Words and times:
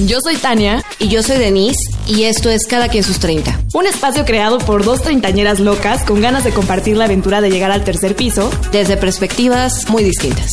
Yo 0.00 0.18
soy 0.20 0.36
Tania. 0.36 0.82
Y 0.98 1.08
yo 1.08 1.22
soy 1.22 1.38
Denise. 1.38 1.78
Y 2.08 2.24
esto 2.24 2.50
es 2.50 2.66
Cada 2.66 2.88
quien 2.88 3.04
sus 3.04 3.20
30. 3.20 3.60
Un 3.74 3.86
espacio 3.86 4.24
creado 4.24 4.58
por 4.58 4.84
dos 4.84 5.02
treintañeras 5.02 5.60
locas 5.60 6.02
con 6.02 6.20
ganas 6.20 6.42
de 6.42 6.50
compartir 6.50 6.96
la 6.96 7.04
aventura 7.04 7.40
de 7.40 7.48
llegar 7.48 7.70
al 7.70 7.84
tercer 7.84 8.16
piso. 8.16 8.50
Desde 8.72 8.96
perspectivas 8.96 9.88
muy 9.88 10.02
distintas. 10.02 10.50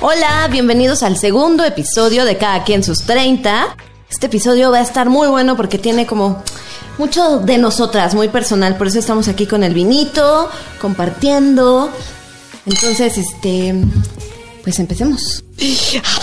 Hola, 0.00 0.48
bienvenidos 0.50 1.02
al 1.02 1.18
segundo 1.18 1.64
episodio 1.64 2.24
de 2.24 2.38
Cada 2.38 2.64
quien 2.64 2.82
sus 2.82 3.04
30. 3.04 3.76
Este 4.08 4.26
episodio 4.26 4.70
va 4.70 4.78
a 4.78 4.82
estar 4.82 5.10
muy 5.10 5.28
bueno 5.28 5.54
porque 5.54 5.76
tiene 5.76 6.06
como 6.06 6.42
mucho 6.98 7.38
de 7.38 7.58
nosotras, 7.58 8.14
muy 8.14 8.28
personal. 8.28 8.76
Por 8.76 8.88
eso 8.88 8.98
estamos 8.98 9.28
aquí 9.28 9.46
con 9.46 9.64
el 9.64 9.74
vinito, 9.74 10.48
compartiendo. 10.80 11.90
Entonces, 12.66 13.16
este, 13.16 13.74
pues 14.62 14.78
empecemos. 14.78 15.44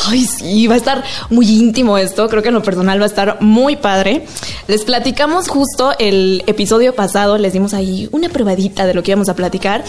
Ay, 0.08 0.26
sí, 0.26 0.68
va 0.68 0.76
a 0.76 0.78
estar 0.78 1.04
muy 1.30 1.50
íntimo 1.50 1.98
esto. 1.98 2.30
Creo 2.30 2.44
que 2.44 2.50
en 2.50 2.54
lo 2.54 2.64
personal 2.64 3.00
va 3.00 3.06
a 3.06 3.08
estar 3.08 3.42
muy 3.42 3.76
padre. 3.76 4.26
Les 4.68 4.84
platicamos 4.84 5.48
justo 5.48 5.94
el 5.98 6.44
episodio 6.48 6.94
pasado, 6.94 7.38
les 7.38 7.54
dimos 7.54 7.74
ahí 7.74 8.08
una 8.12 8.30
probadita 8.30 8.86
de 8.86 8.94
lo 8.94 9.04
que 9.04 9.12
íbamos 9.12 9.30
a 9.30 9.36
platicar. 9.36 9.84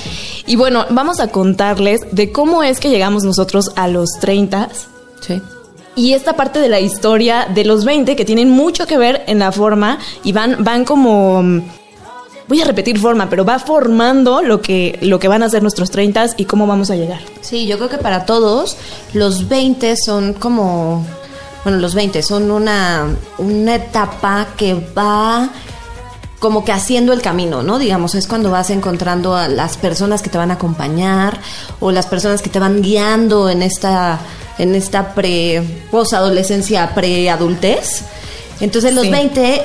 Y 0.47 0.57
bueno, 0.57 0.87
vamos 0.91 1.21
a 1.21 1.29
contarles 1.29 2.01
de 2.13 2.33
cómo 2.33 2.63
es 2.63 2.81
que 2.81 2.89
llegamos 2.89 3.25
nosotros 3.25 3.73
a 3.77 3.89
los 3.89 4.11
30. 4.21 4.71
Sí. 5.21 5.43
Y 5.97 6.13
esta 6.13 6.35
parte 6.35 6.61
de 6.61 6.69
la 6.69 6.79
historia 6.79 7.49
de 7.53 7.65
los 7.65 7.87
20 7.87 8.15
que 8.17 8.25
tienen 8.27 8.51
mucho 8.51 8.87
que 8.87 8.99
ver 8.99 9.25
en 9.27 9.39
la 9.39 9.51
forma 9.51 9.99
y 10.23 10.33
van, 10.33 10.63
van 10.63 10.85
como 10.85 11.43
voy 12.49 12.61
a 12.61 12.65
repetir 12.65 12.99
forma, 12.99 13.29
pero 13.29 13.45
va 13.45 13.59
formando 13.59 14.43
lo 14.43 14.61
que, 14.61 14.99
lo 15.01 15.19
que 15.19 15.27
van 15.27 15.43
a 15.43 15.49
ser 15.49 15.63
nuestros 15.63 15.91
30 15.91 16.35
y 16.37 16.45
cómo 16.45 16.67
vamos 16.67 16.91
a 16.91 16.97
llegar. 16.97 17.21
Sí, 17.41 17.67
yo 17.67 17.79
creo 17.79 17.89
que 17.89 17.99
para 17.99 18.27
todos 18.27 18.77
los 19.15 19.49
20 19.49 19.97
son 19.97 20.35
como, 20.35 21.05
bueno, 21.65 21.79
los 21.79 21.95
20 21.95 22.23
son 22.23 22.51
una, 22.51 23.07
una 23.39 23.75
etapa 23.75 24.49
que 24.57 24.75
va 24.97 25.51
como 26.39 26.65
que 26.65 26.73
haciendo 26.73 27.15
el 27.15 27.23
camino, 27.23 27.63
¿no? 27.63 27.79
Digamos, 27.79 28.15
es 28.15 28.27
cuando 28.27 28.51
vas 28.51 28.69
encontrando 28.69 29.35
a 29.35 29.49
las 29.49 29.79
personas 29.79 30.21
que 30.21 30.29
te 30.29 30.37
van 30.37 30.51
a 30.51 30.55
acompañar 30.55 31.41
o 31.81 31.91
las 31.91 32.07
personas 32.07 32.43
que 32.43 32.51
te 32.51 32.59
van 32.59 32.83
guiando 32.83 33.49
en 33.49 33.63
esta 33.63 34.21
en 34.59 34.75
esta 34.75 35.15
pre 35.15 35.63
posadolescencia, 35.91 36.95
preadultez. 36.95 38.03
Entonces 38.61 38.95
los 38.95 39.09
20 39.11 39.63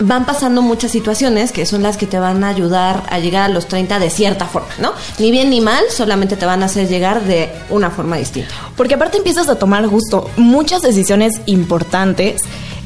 van 0.00 0.24
pasando 0.26 0.62
muchas 0.62 0.92
situaciones 0.92 1.52
que 1.52 1.66
son 1.66 1.82
las 1.82 1.96
que 1.96 2.06
te 2.06 2.18
van 2.18 2.44
a 2.44 2.48
ayudar 2.48 3.02
a 3.10 3.18
llegar 3.18 3.44
a 3.44 3.48
los 3.48 3.66
30 3.66 3.98
de 3.98 4.10
cierta 4.10 4.46
forma, 4.46 4.68
¿no? 4.78 4.92
Ni 5.18 5.30
bien 5.30 5.50
ni 5.50 5.60
mal, 5.60 5.84
solamente 5.90 6.36
te 6.36 6.46
van 6.46 6.62
a 6.62 6.66
hacer 6.66 6.88
llegar 6.88 7.22
de 7.22 7.50
una 7.70 7.90
forma 7.90 8.16
distinta. 8.16 8.54
Porque 8.76 8.94
aparte 8.94 9.18
empiezas 9.18 9.48
a 9.48 9.56
tomar 9.56 9.86
justo 9.86 10.30
muchas 10.36 10.82
decisiones 10.82 11.40
importantes 11.46 12.42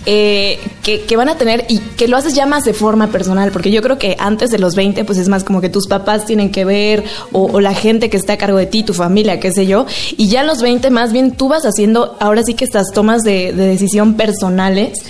eh, 0.08 0.60
que, 0.82 1.16
van 1.16 1.28
a 1.28 1.36
tener 1.36 1.66
y 1.68 1.78
que 1.78 2.06
lo 2.06 2.16
haces 2.16 2.34
ya 2.34 2.46
más 2.46 2.64
de 2.64 2.72
forma 2.72 3.08
personal, 3.08 3.50
porque 3.50 3.72
yo 3.72 3.82
creo 3.82 3.98
que 3.98 4.16
antes 4.20 4.50
de 4.50 4.58
los 4.58 4.76
20, 4.76 5.04
pues 5.04 5.18
es 5.18 5.28
más 5.28 5.42
como 5.42 5.60
que 5.60 5.68
tus 5.68 5.88
papás 5.88 6.26
tienen 6.26 6.52
que 6.52 6.64
ver, 6.64 7.02
o, 7.32 7.60
la 7.60 7.74
gente 7.74 8.08
que 8.08 8.16
está 8.16 8.34
a 8.34 8.36
cargo 8.36 8.56
de 8.56 8.66
ti, 8.66 8.84
tu 8.84 8.94
familia, 8.94 9.40
qué 9.40 9.50
sé 9.50 9.66
yo, 9.66 9.86
y 10.16 10.28
ya 10.28 10.42
a 10.42 10.44
los 10.44 10.62
20 10.62 10.90
más 10.90 11.12
bien 11.12 11.32
tú 11.32 11.48
vas 11.48 11.64
haciendo, 11.64 12.16
ahora 12.20 12.44
sí 12.44 12.54
que 12.54 12.64
estas 12.64 12.92
tomas 12.92 13.22
de, 13.22 13.52
decisión 13.52 14.14
personales, 14.14 15.00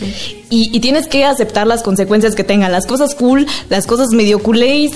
y, 0.48 0.80
tienes 0.80 1.08
que 1.08 1.24
aceptar 1.24 1.66
las 1.66 1.82
consecuencias 1.82 2.34
que 2.34 2.44
tengan, 2.44 2.72
las 2.72 2.86
cosas 2.86 3.14
cool, 3.14 3.46
las 3.68 3.86
cosas 3.86 4.08
medio 4.12 4.38
culés, 4.38 4.92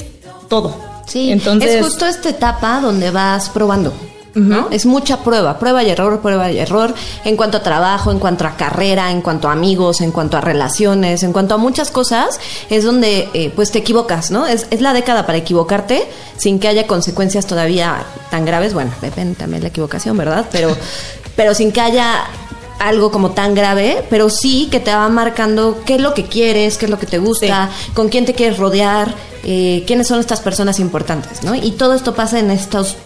todo. 0.49 0.77
Sí, 1.07 1.31
entonces 1.31 1.75
es 1.75 1.85
justo 1.85 2.07
esta 2.07 2.31
etapa 2.31 2.81
donde 2.81 3.11
vas 3.11 3.51
probando. 3.51 3.93
¿No? 4.35 4.69
Es 4.71 4.87
mucha 4.87 5.19
prueba, 5.19 5.59
prueba 5.59 5.83
y 5.83 5.91
error, 5.91 6.21
prueba 6.21 6.51
y 6.51 6.59
error, 6.59 6.95
en 7.25 7.37
cuanto 7.37 7.59
a 7.59 7.63
trabajo, 7.63 8.11
en 8.11 8.19
cuanto 8.19 8.47
a 8.47 8.57
carrera, 8.57 9.11
en 9.11 9.23
cuanto 9.23 9.49
a 9.49 9.53
amigos, 9.53 10.01
en 10.01 10.13
cuanto 10.13 10.37
a 10.37 10.41
relaciones, 10.41 11.23
en 11.23 11.33
cuanto 11.33 11.55
a 11.55 11.59
muchas 11.59 11.91
cosas, 11.91 12.39
es 12.69 12.85
donde 12.85 13.29
eh, 13.35 13.53
pues 13.55 13.71
te 13.71 13.79
equivocas, 13.79 14.31
¿no? 14.31 14.47
Es, 14.47 14.67
es 14.71 14.81
la 14.81 14.93
década 14.93 15.27
para 15.27 15.39
equivocarte 15.39 16.07
sin 16.37 16.59
que 16.59 16.69
haya 16.69 16.87
consecuencias 16.87 17.47
todavía 17.47 18.05
tan 18.31 18.45
graves, 18.45 18.75
bueno, 18.75 18.93
depende 19.01 19.35
también 19.35 19.61
de 19.61 19.65
la 19.65 19.69
equivocación, 19.69 20.17
¿verdad? 20.17 20.47
Pero, 20.53 20.77
pero 21.37 21.55
sin 21.55 21.73
que 21.73 21.81
haya 21.81 22.25
algo 22.81 23.11
como 23.11 23.33
tan 23.33 23.55
grave, 23.55 24.05
pero 24.09 24.31
sí 24.31 24.69
que 24.71 24.81
te 24.81 24.93
va 24.93 25.09
marcando 25.11 25.83
qué 25.85 25.97
es 25.97 26.01
lo 26.01 26.15
que 26.15 26.25
quieres, 26.25 26.79
qué 26.79 26.87
es 26.87 26.91
lo 26.91 26.99
que 26.99 27.07
te 27.07 27.19
gusta, 27.19 27.71
con 27.93 28.09
quién 28.09 28.25
te 28.25 28.33
quieres 28.33 28.59
rodear, 28.59 29.15
eh, 29.45 29.85
quiénes 29.87 30.09
son 30.09 30.19
estas 30.19 30.41
personas 30.41 30.81
importantes, 30.81 31.43
¿no? 31.43 31.55
Y 31.55 31.73
todo 31.73 31.93
esto 31.93 32.15
pasa 32.15 32.39
en 32.39 32.51
estos 32.51 32.97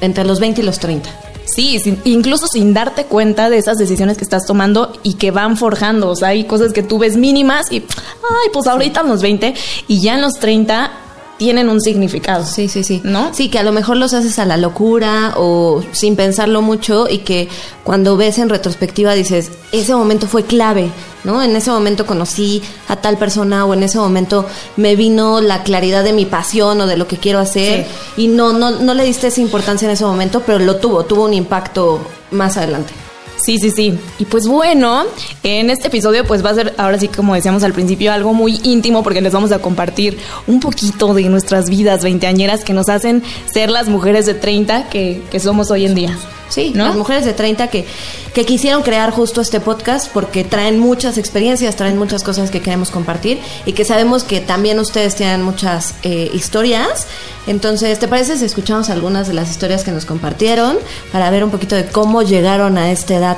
entre 0.00 0.24
los 0.24 0.40
20 0.40 0.60
y 0.60 0.64
los 0.64 0.78
30. 0.78 1.08
Sí, 1.46 1.80
incluso 2.04 2.48
sin 2.48 2.74
darte 2.74 3.04
cuenta 3.04 3.48
de 3.48 3.58
esas 3.58 3.78
decisiones 3.78 4.18
que 4.18 4.24
estás 4.24 4.46
tomando 4.46 4.92
y 5.02 5.14
que 5.14 5.30
van 5.30 5.56
forjando. 5.56 6.10
O 6.10 6.16
sea, 6.16 6.28
hay 6.28 6.44
cosas 6.44 6.72
que 6.72 6.82
tú 6.82 6.98
ves 6.98 7.16
mínimas 7.16 7.70
y, 7.70 7.76
ay, 7.76 8.50
pues 8.52 8.66
ahorita 8.66 9.00
en 9.00 9.08
los 9.08 9.22
20 9.22 9.54
y 9.86 10.00
ya 10.00 10.14
en 10.14 10.22
los 10.22 10.34
30 10.34 10.90
tienen 11.38 11.68
un 11.68 11.80
significado. 11.80 12.44
Sí, 12.44 12.68
sí, 12.68 12.82
sí. 12.82 13.00
¿No? 13.04 13.32
Sí, 13.34 13.48
que 13.48 13.58
a 13.58 13.62
lo 13.62 13.72
mejor 13.72 13.96
los 13.96 14.14
haces 14.14 14.38
a 14.38 14.44
la 14.44 14.56
locura 14.56 15.34
o 15.36 15.82
sin 15.92 16.16
pensarlo 16.16 16.62
mucho 16.62 17.08
y 17.08 17.18
que 17.18 17.48
cuando 17.84 18.16
ves 18.16 18.38
en 18.38 18.48
retrospectiva 18.48 19.14
dices, 19.14 19.50
ese 19.72 19.94
momento 19.94 20.26
fue 20.26 20.44
clave, 20.44 20.90
¿no? 21.24 21.42
En 21.42 21.54
ese 21.54 21.70
momento 21.70 22.06
conocí 22.06 22.62
a 22.88 22.96
tal 22.96 23.18
persona 23.18 23.64
o 23.66 23.74
en 23.74 23.82
ese 23.82 23.98
momento 23.98 24.46
me 24.76 24.96
vino 24.96 25.40
la 25.40 25.62
claridad 25.62 26.04
de 26.04 26.12
mi 26.12 26.24
pasión 26.24 26.80
o 26.80 26.86
de 26.86 26.96
lo 26.96 27.06
que 27.06 27.18
quiero 27.18 27.38
hacer 27.38 27.86
y 28.16 28.28
no, 28.28 28.52
no, 28.52 28.70
no 28.70 28.94
le 28.94 29.04
diste 29.04 29.28
esa 29.28 29.40
importancia 29.40 29.86
en 29.86 29.92
ese 29.92 30.04
momento, 30.04 30.42
pero 30.44 30.58
lo 30.58 30.76
tuvo, 30.76 31.04
tuvo 31.04 31.24
un 31.24 31.34
impacto 31.34 32.00
más 32.30 32.56
adelante. 32.56 32.92
Sí, 33.36 33.58
sí, 33.58 33.70
sí. 33.70 33.98
Y 34.18 34.24
pues 34.24 34.46
bueno, 34.46 35.04
en 35.42 35.70
este 35.70 35.88
episodio 35.88 36.24
pues 36.24 36.44
va 36.44 36.50
a 36.50 36.54
ser 36.54 36.74
ahora 36.78 36.98
sí 36.98 37.08
como 37.08 37.34
decíamos 37.34 37.62
al 37.64 37.72
principio 37.72 38.12
algo 38.12 38.32
muy 38.32 38.60
íntimo 38.64 39.02
porque 39.02 39.20
les 39.20 39.32
vamos 39.32 39.52
a 39.52 39.58
compartir 39.58 40.18
un 40.46 40.60
poquito 40.60 41.14
de 41.14 41.24
nuestras 41.28 41.68
vidas 41.68 42.02
veinteañeras 42.02 42.64
que 42.64 42.72
nos 42.72 42.88
hacen 42.88 43.22
ser 43.52 43.70
las 43.70 43.88
mujeres 43.88 44.26
de 44.26 44.34
30 44.34 44.88
que, 44.88 45.22
que 45.30 45.40
somos 45.40 45.70
hoy 45.70 45.84
en 45.84 45.94
día. 45.94 46.18
Sí, 46.48 46.72
las 46.74 46.94
mujeres 46.94 47.24
de 47.24 47.32
30 47.32 47.66
que, 47.68 47.86
que 48.32 48.46
quisieron 48.46 48.82
crear 48.82 49.10
justo 49.10 49.40
este 49.40 49.58
podcast 49.58 50.10
porque 50.12 50.44
traen 50.44 50.78
muchas 50.78 51.18
experiencias, 51.18 51.74
traen 51.74 51.98
muchas 51.98 52.22
cosas 52.22 52.50
que 52.50 52.60
queremos 52.60 52.90
compartir 52.90 53.40
y 53.64 53.72
que 53.72 53.84
sabemos 53.84 54.22
que 54.22 54.40
también 54.40 54.78
ustedes 54.78 55.16
tienen 55.16 55.42
muchas 55.42 55.94
eh, 56.04 56.30
historias. 56.32 57.08
Entonces, 57.48 57.98
¿te 57.98 58.06
parece 58.06 58.38
si 58.38 58.44
escuchamos 58.44 58.90
algunas 58.90 59.26
de 59.26 59.34
las 59.34 59.50
historias 59.50 59.82
que 59.82 59.90
nos 59.90 60.04
compartieron 60.04 60.78
para 61.10 61.30
ver 61.30 61.42
un 61.42 61.50
poquito 61.50 61.74
de 61.74 61.86
cómo 61.86 62.22
llegaron 62.22 62.78
a 62.78 62.92
esta 62.92 63.16
edad 63.16 63.36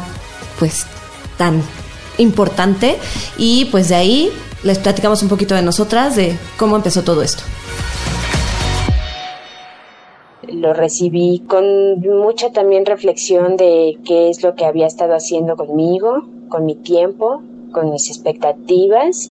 pues 0.59 0.85
tan 1.39 1.63
importante? 2.19 2.99
Y 3.39 3.67
pues 3.67 3.89
de 3.89 3.95
ahí 3.95 4.33
les 4.63 4.79
platicamos 4.79 5.23
un 5.23 5.31
poquito 5.31 5.55
de 5.55 5.63
nosotras, 5.63 6.15
de 6.15 6.39
cómo 6.59 6.77
empezó 6.77 7.03
todo 7.03 7.23
esto 7.23 7.43
lo 10.53 10.73
recibí 10.75 11.41
con 11.47 12.01
mucha 12.01 12.53
también 12.53 12.87
reflexión 12.87 13.57
de 13.57 13.99
qué 14.05 14.31
es 14.31 14.43
lo 14.43 14.55
que 14.55 14.65
había 14.65 14.87
estado 14.87 15.15
haciendo 15.15 15.57
conmigo, 15.57 16.29
con 16.49 16.65
mi 16.65 16.77
tiempo, 16.77 17.43
con 17.73 17.91
mis 17.91 18.09
expectativas. 18.09 19.29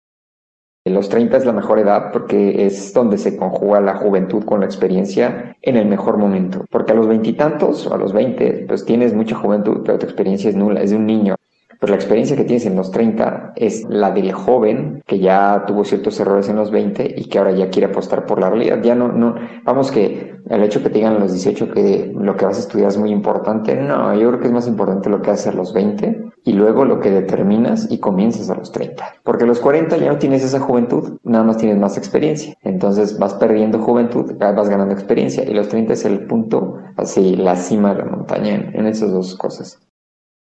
Los 0.85 1.09
30 1.09 1.39
es 1.39 1.45
la 1.45 1.53
mejor 1.53 1.81
edad 1.81 2.13
porque 2.13 2.65
es 2.65 2.95
donde 2.95 3.19
se 3.19 3.37
conjuga 3.37 3.81
la 3.81 3.97
juventud 3.97 4.45
con 4.45 4.61
la 4.61 4.67
experiencia 4.67 5.57
en 5.63 5.77
el 5.77 5.87
mejor 5.87 6.17
momento. 6.17 6.65
Porque 6.71 6.93
a 6.93 6.95
los 6.95 7.09
veintitantos 7.09 7.87
o 7.89 7.95
a 7.95 7.99
los 7.99 8.13
veinte, 8.13 8.65
pues 8.69 8.85
tienes 8.85 9.13
mucha 9.13 9.35
juventud, 9.35 9.83
pero 9.85 9.99
tu 9.99 10.07
experiencia 10.07 10.49
es 10.49 10.55
nula, 10.55 10.81
es 10.81 10.91
de 10.91 10.97
un 10.97 11.07
niño. 11.07 11.35
Pero 11.81 11.91
la 11.91 11.97
experiencia 11.97 12.37
que 12.37 12.45
tienes 12.45 12.67
en 12.67 12.77
los 12.77 12.91
30 12.91 13.53
es 13.57 13.85
la 13.89 14.11
del 14.11 14.33
joven 14.33 15.03
que 15.07 15.19
ya 15.19 15.65
tuvo 15.67 15.85
ciertos 15.85 16.19
errores 16.21 16.49
en 16.49 16.57
los 16.57 16.71
20 16.71 17.15
y 17.17 17.29
que 17.29 17.39
ahora 17.39 17.53
ya 17.53 17.71
quiere 17.71 17.87
apostar 17.87 18.27
por 18.27 18.41
la 18.41 18.51
realidad. 18.51 18.81
Ya 18.83 18.95
no, 18.95 19.13
no, 19.13 19.35
vamos 19.65 19.91
que 19.91 20.37
el 20.49 20.63
hecho 20.63 20.83
que 20.83 20.91
te 20.91 20.99
digan 20.99 21.17
a 21.17 21.19
los 21.19 21.33
18 21.33 21.73
que 21.73 22.13
lo 22.15 22.37
que 22.37 22.45
vas 22.45 22.57
a 22.57 22.61
estudiar 22.61 22.89
es 22.89 22.99
muy 22.99 23.11
importante, 23.11 23.75
no, 23.75 24.15
yo 24.15 24.29
creo 24.29 24.41
que 24.41 24.47
es 24.47 24.53
más 24.53 24.69
importante 24.69 25.11
lo 25.11 25.21
que 25.21 25.31
haces 25.31 25.49
a 25.49 25.53
los 25.53 25.73
20 25.73 26.27
y 26.45 26.53
luego 26.53 26.85
lo 26.85 27.01
que 27.01 27.11
determinas 27.11 27.91
y 27.91 27.99
comienzas 27.99 28.49
a 28.51 28.55
los 28.55 28.71
30. 28.71 29.05
Porque 29.25 29.45
a 29.45 29.47
los 29.47 29.59
40 29.59 29.97
ya 29.97 30.13
no 30.13 30.19
tienes 30.19 30.45
esa 30.45 30.61
juventud, 30.61 31.19
nada 31.25 31.43
más 31.43 31.57
tienes 31.57 31.79
más 31.79 31.99
experiencia. 31.99 32.57
Entonces 32.63 33.19
vas 33.19 33.35
perdiendo 33.35 33.81
juventud, 33.81 34.35
vas 34.39 34.69
ganando 34.69 34.95
experiencia 34.95 35.45
y 35.45 35.53
los 35.53 35.69
30 35.69 35.93
es 35.95 36.05
el 36.05 36.27
punto, 36.27 36.77
así 36.97 37.35
la 37.35 37.57
cima 37.57 37.95
de 37.95 38.05
la 38.05 38.11
montaña 38.11 38.55
en, 38.55 38.77
en 38.77 38.87
esas 38.87 39.11
dos 39.11 39.35
cosas. 39.35 39.81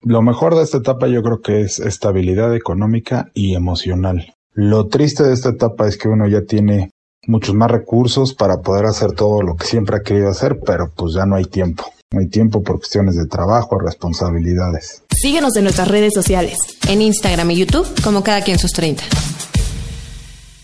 Lo 0.03 0.23
mejor 0.23 0.55
de 0.55 0.63
esta 0.63 0.79
etapa 0.79 1.09
yo 1.09 1.23
creo 1.23 1.43
que 1.43 1.61
es 1.61 1.79
estabilidad 1.79 2.55
económica 2.55 3.31
y 3.35 3.55
emocional. 3.55 4.35
Lo 4.55 4.87
triste 4.87 5.25
de 5.25 5.35
esta 5.35 5.51
etapa 5.51 5.87
es 5.87 5.99
que 5.99 6.09
uno 6.09 6.27
ya 6.27 6.43
tiene 6.43 6.91
muchos 7.27 7.55
más 7.55 7.71
recursos 7.71 8.35
para 8.35 8.63
poder 8.63 8.87
hacer 8.87 9.13
todo 9.13 9.43
lo 9.43 9.57
que 9.57 9.67
siempre 9.67 9.97
ha 9.97 10.03
querido 10.03 10.31
hacer, 10.31 10.59
pero 10.65 10.91
pues 10.97 11.15
ya 11.15 11.27
no 11.27 11.37
hay 11.37 11.45
tiempo. 11.45 11.85
No 12.13 12.21
hay 12.21 12.29
tiempo 12.29 12.63
por 12.63 12.79
cuestiones 12.79 13.15
de 13.15 13.27
trabajo, 13.27 13.79
responsabilidades. 13.79 15.03
Síguenos 15.15 15.55
en 15.57 15.65
nuestras 15.65 15.89
redes 15.89 16.15
sociales. 16.15 16.57
En 16.89 17.03
Instagram 17.03 17.51
y 17.51 17.57
YouTube 17.57 17.87
como 18.03 18.25
cada 18.25 18.43
quien 18.43 18.59
sus 18.59 18.73
30. 18.73 19.05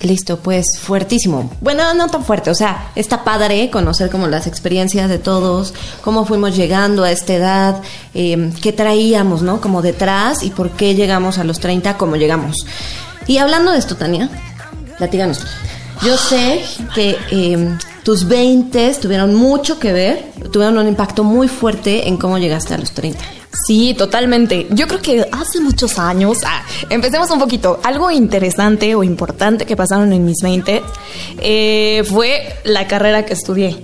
Listo, 0.01 0.39
pues 0.39 0.67
fuertísimo. 0.79 1.51
Bueno, 1.63 1.95
no 1.95 2.09
tan 2.09 2.23
fuerte, 2.23 2.51
o 2.51 2.55
sea, 2.55 2.91
está 2.95 3.25
padre 3.25 3.71
conocer 3.71 4.11
como 4.11 4.29
las 4.29 4.47
experiencias 4.47 5.09
de 5.09 5.19
todos, 5.19 5.73
cómo 6.03 6.27
fuimos 6.27 6.55
llegando 6.55 7.03
a 7.03 7.11
esta 7.11 7.33
edad, 7.33 7.83
eh, 8.13 8.53
qué 8.61 8.73
traíamos, 8.73 9.41
¿no? 9.41 9.61
Como 9.61 9.81
detrás 9.81 10.43
y 10.43 10.51
por 10.51 10.71
qué 10.71 10.95
llegamos 10.95 11.39
a 11.39 11.45
los 11.45 11.61
30 11.61 11.97
como 11.97 12.17
llegamos. 12.17 12.67
Y 13.27 13.39
hablando 13.39 13.73
de 13.73 13.79
esto, 13.79 13.97
Tania, 13.97 14.29
platíganos. 14.99 15.47
Yo 16.03 16.19
sé 16.19 16.63
que 16.95 17.17
eh, 17.31 17.79
tus 18.07 18.29
20 18.29 18.95
tuvieron 19.03 19.35
mucho 19.35 19.81
que 19.81 19.93
ver, 19.93 20.27
tuvieron 20.53 20.79
un 20.79 20.87
impacto 20.87 21.25
muy 21.25 21.49
fuerte 21.49 22.07
en 22.07 22.17
cómo 22.17 22.39
llegaste 22.39 22.73
a 22.73 22.79
los 22.79 22.93
30. 22.93 23.19
Sí, 23.67 23.95
totalmente. 23.99 24.69
Yo 24.71 24.87
creo 24.87 25.03
que 25.03 25.29
hace 25.33 25.59
muchos 25.59 25.99
años, 25.99 26.39
ah, 26.47 26.63
empecemos 26.89 27.29
un 27.33 27.41
poquito, 27.41 27.81
algo 27.83 28.09
interesante 28.13 28.95
o 28.95 29.03
importante 29.03 29.67
que 29.67 29.75
pasaron 29.75 30.13
en 30.13 30.25
mis 30.25 30.41
20 30.41 30.83
eh, 31.39 32.05
fue 32.09 32.55
la 32.63 32.87
carrera 32.87 33.25
que 33.25 33.33
estudié. 33.33 33.77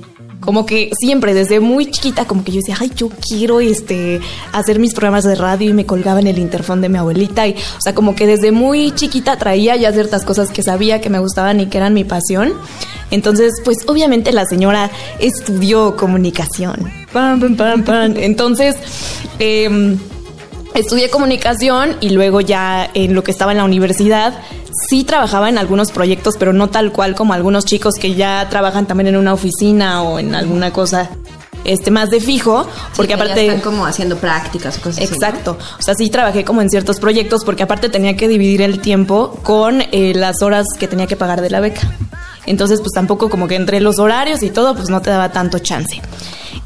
Como 0.44 0.66
que 0.66 0.90
siempre, 0.98 1.34
desde 1.34 1.60
muy 1.60 1.86
chiquita, 1.86 2.24
como 2.24 2.42
que 2.42 2.50
yo 2.50 2.56
decía, 2.56 2.76
ay, 2.80 2.90
yo 2.96 3.08
quiero 3.08 3.60
este, 3.60 4.20
hacer 4.52 4.80
mis 4.80 4.92
programas 4.92 5.22
de 5.22 5.36
radio 5.36 5.70
y 5.70 5.72
me 5.72 5.86
colgaba 5.86 6.18
en 6.18 6.26
el 6.26 6.38
interfón 6.38 6.80
de 6.80 6.88
mi 6.88 6.98
abuelita. 6.98 7.46
Y, 7.46 7.52
o 7.52 7.80
sea, 7.80 7.94
como 7.94 8.16
que 8.16 8.26
desde 8.26 8.50
muy 8.50 8.90
chiquita 8.90 9.38
traía 9.38 9.76
ya 9.76 9.92
ciertas 9.92 10.24
cosas 10.24 10.50
que 10.50 10.64
sabía 10.64 11.00
que 11.00 11.10
me 11.10 11.20
gustaban 11.20 11.60
y 11.60 11.66
que 11.66 11.78
eran 11.78 11.94
mi 11.94 12.02
pasión. 12.02 12.54
Entonces, 13.12 13.52
pues 13.64 13.78
obviamente 13.86 14.32
la 14.32 14.44
señora 14.44 14.90
estudió 15.20 15.94
comunicación. 15.96 16.90
Entonces, 17.14 18.74
eh, 19.38 19.96
estudié 20.74 21.10
comunicación 21.10 21.96
y 22.00 22.10
luego 22.10 22.40
ya 22.40 22.90
en 22.94 23.14
lo 23.14 23.22
que 23.22 23.30
estaba 23.30 23.52
en 23.52 23.58
la 23.58 23.64
universidad 23.64 24.34
sí 24.88 25.04
trabajaba 25.04 25.48
en 25.48 25.58
algunos 25.58 25.92
proyectos, 25.92 26.36
pero 26.38 26.52
no 26.52 26.70
tal 26.70 26.92
cual 26.92 27.14
como 27.14 27.32
algunos 27.32 27.64
chicos 27.64 27.94
que 28.00 28.14
ya 28.14 28.48
trabajan 28.48 28.86
también 28.86 29.08
en 29.08 29.16
una 29.16 29.34
oficina 29.34 30.02
o 30.02 30.18
en 30.18 30.34
alguna 30.34 30.72
cosa 30.72 31.10
este 31.64 31.90
más 31.90 32.10
de 32.10 32.20
fijo, 32.20 32.66
porque 32.96 33.14
aparte 33.14 33.46
están 33.46 33.60
como 33.60 33.86
haciendo 33.86 34.16
prácticas, 34.16 34.78
cosas 34.78 35.04
Exacto. 35.04 35.56
O 35.78 35.82
sea, 35.82 35.94
sí 35.94 36.10
trabajé 36.10 36.44
como 36.44 36.60
en 36.60 36.70
ciertos 36.70 36.98
proyectos 36.98 37.44
porque 37.44 37.62
aparte 37.62 37.88
tenía 37.88 38.16
que 38.16 38.28
dividir 38.28 38.62
el 38.62 38.80
tiempo 38.80 39.38
con 39.42 39.82
eh, 39.92 40.12
las 40.14 40.42
horas 40.42 40.66
que 40.78 40.88
tenía 40.88 41.06
que 41.06 41.16
pagar 41.16 41.40
de 41.40 41.50
la 41.50 41.60
beca. 41.60 41.82
Entonces, 42.46 42.80
pues 42.80 42.92
tampoco 42.92 43.30
como 43.30 43.46
que 43.46 43.54
entre 43.54 43.80
los 43.80 43.98
horarios 43.98 44.42
y 44.42 44.50
todo, 44.50 44.74
pues 44.74 44.88
no 44.88 45.00
te 45.00 45.10
daba 45.10 45.30
tanto 45.30 45.60
chance. 45.60 46.00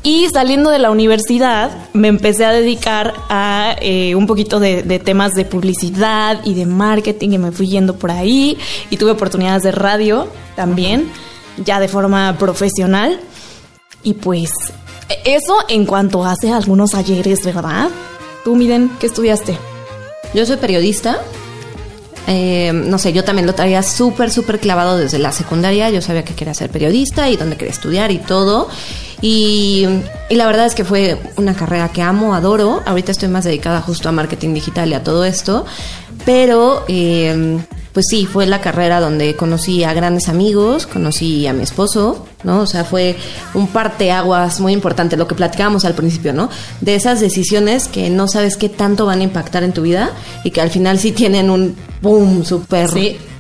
Y 0.07 0.29
saliendo 0.29 0.71
de 0.71 0.79
la 0.79 0.93
universidad, 0.93 1.89
me 1.93 2.07
empecé 2.07 2.45
a 2.45 2.53
dedicar 2.53 3.13
a 3.29 3.75
eh, 3.81 4.15
un 4.15 4.29
poquito 4.29 4.61
de, 4.61 5.01
temas 5.01 5.33
de 5.33 5.45
publicidad 5.45 6.45
y 6.45 6.55
de 6.55 6.65
marketing 6.65 7.31
y 7.31 7.39
me 7.39 7.51
fui 7.51 7.67
yendo 7.67 7.97
por 7.97 8.13
ahí 8.13 8.57
y 8.89 8.99
tuve 8.99 9.11
oportunidades 9.11 9.65
de 9.65 9.73
radio 9.73 10.29
también, 10.55 11.11
ya 11.57 11.81
de 11.81 11.89
forma 11.89 12.37
profesional. 12.39 13.19
Y 14.05 14.15
pues 14.15 14.53
eso 15.25 15.57
en 15.69 15.85
cuanto 15.87 16.25
hace 16.25 16.53
algunos 16.53 16.95
ayeres, 16.95 17.45
¿verdad? 17.45 17.89
Tú, 18.45 18.55
Miden, 18.55 18.93
¿qué 19.01 19.07
estudiaste? 19.07 19.59
Yo 20.35 20.47
soy 20.47 20.59
periodista. 20.59 21.19
Eh, 22.27 22.73
no 22.73 22.99
sé, 22.99 23.13
yo 23.13 23.25
también 23.25 23.47
lo 23.47 23.55
traía 23.55 23.83
súper, 23.83 24.31
súper 24.31 24.59
clavado 24.59 24.99
desde 24.99 25.19
la 25.19 25.33
secundaria. 25.33 25.91
Yo 25.91 26.01
sabía 26.03 26.25
que 26.25 26.35
quería 26.35 26.55
ser 26.55 26.71
periodista 26.71 27.31
y 27.31 27.37
dónde 27.37 27.57
quería 27.57 27.73
estudiar 27.73 28.11
y 28.11 28.19
todo. 28.19 28.69
Y, 29.23 29.87
la 30.31 30.47
verdad 30.47 30.67
es 30.67 30.75
que 30.75 30.85
fue 30.85 31.19
una 31.37 31.55
carrera 31.55 31.89
que 31.89 32.03
amo, 32.03 32.35
adoro. 32.35 32.83
Ahorita 32.85 33.13
estoy 33.13 33.29
más 33.29 33.45
dedicada 33.45 33.81
justo 33.81 34.09
a 34.09 34.13
marketing 34.13 34.55
digital 34.55 34.91
y 34.91 34.95
a 34.95 35.03
todo 35.03 35.25
esto. 35.25 35.65
Pero, 36.25 36.85
eh, 36.89 37.59
pues 37.97 38.09
sí, 38.11 38.27
fue 38.27 38.45
la 38.45 38.61
carrera 38.61 39.01
donde 39.01 39.37
conocí 39.37 39.83
a 39.83 39.95
grandes 39.95 40.29
amigos, 40.29 40.87
conocí 40.87 41.47
a 41.47 41.55
mi 41.55 41.63
esposo, 41.63 42.27
¿no? 42.45 42.61
O 42.61 42.67
sea, 42.67 42.85
fue 42.85 43.17
un 43.55 43.69
parteaguas 43.69 44.61
muy 44.61 44.75
importante, 44.75 45.17
lo 45.17 45.27
que 45.27 45.35
platicábamos 45.35 45.87
al 45.87 45.95
principio, 45.95 46.35
¿no? 46.35 46.51
De 46.83 46.95
esas 46.95 47.21
decisiones 47.21 47.89
que 47.89 48.11
no 48.11 48.29
sabes 48.29 48.59
qué 48.59 48.69
tanto 48.69 49.07
van 49.07 49.21
a 49.21 49.23
impactar 49.23 49.65
en 49.65 49.73
tu 49.73 49.81
vida 49.81 50.11
y 50.45 50.51
que 50.51 50.61
al 50.61 50.69
final 50.69 50.99
sí 50.99 51.13
tienen 51.13 51.49
un 51.49 51.75
boom 52.03 52.45
súper, 52.45 52.91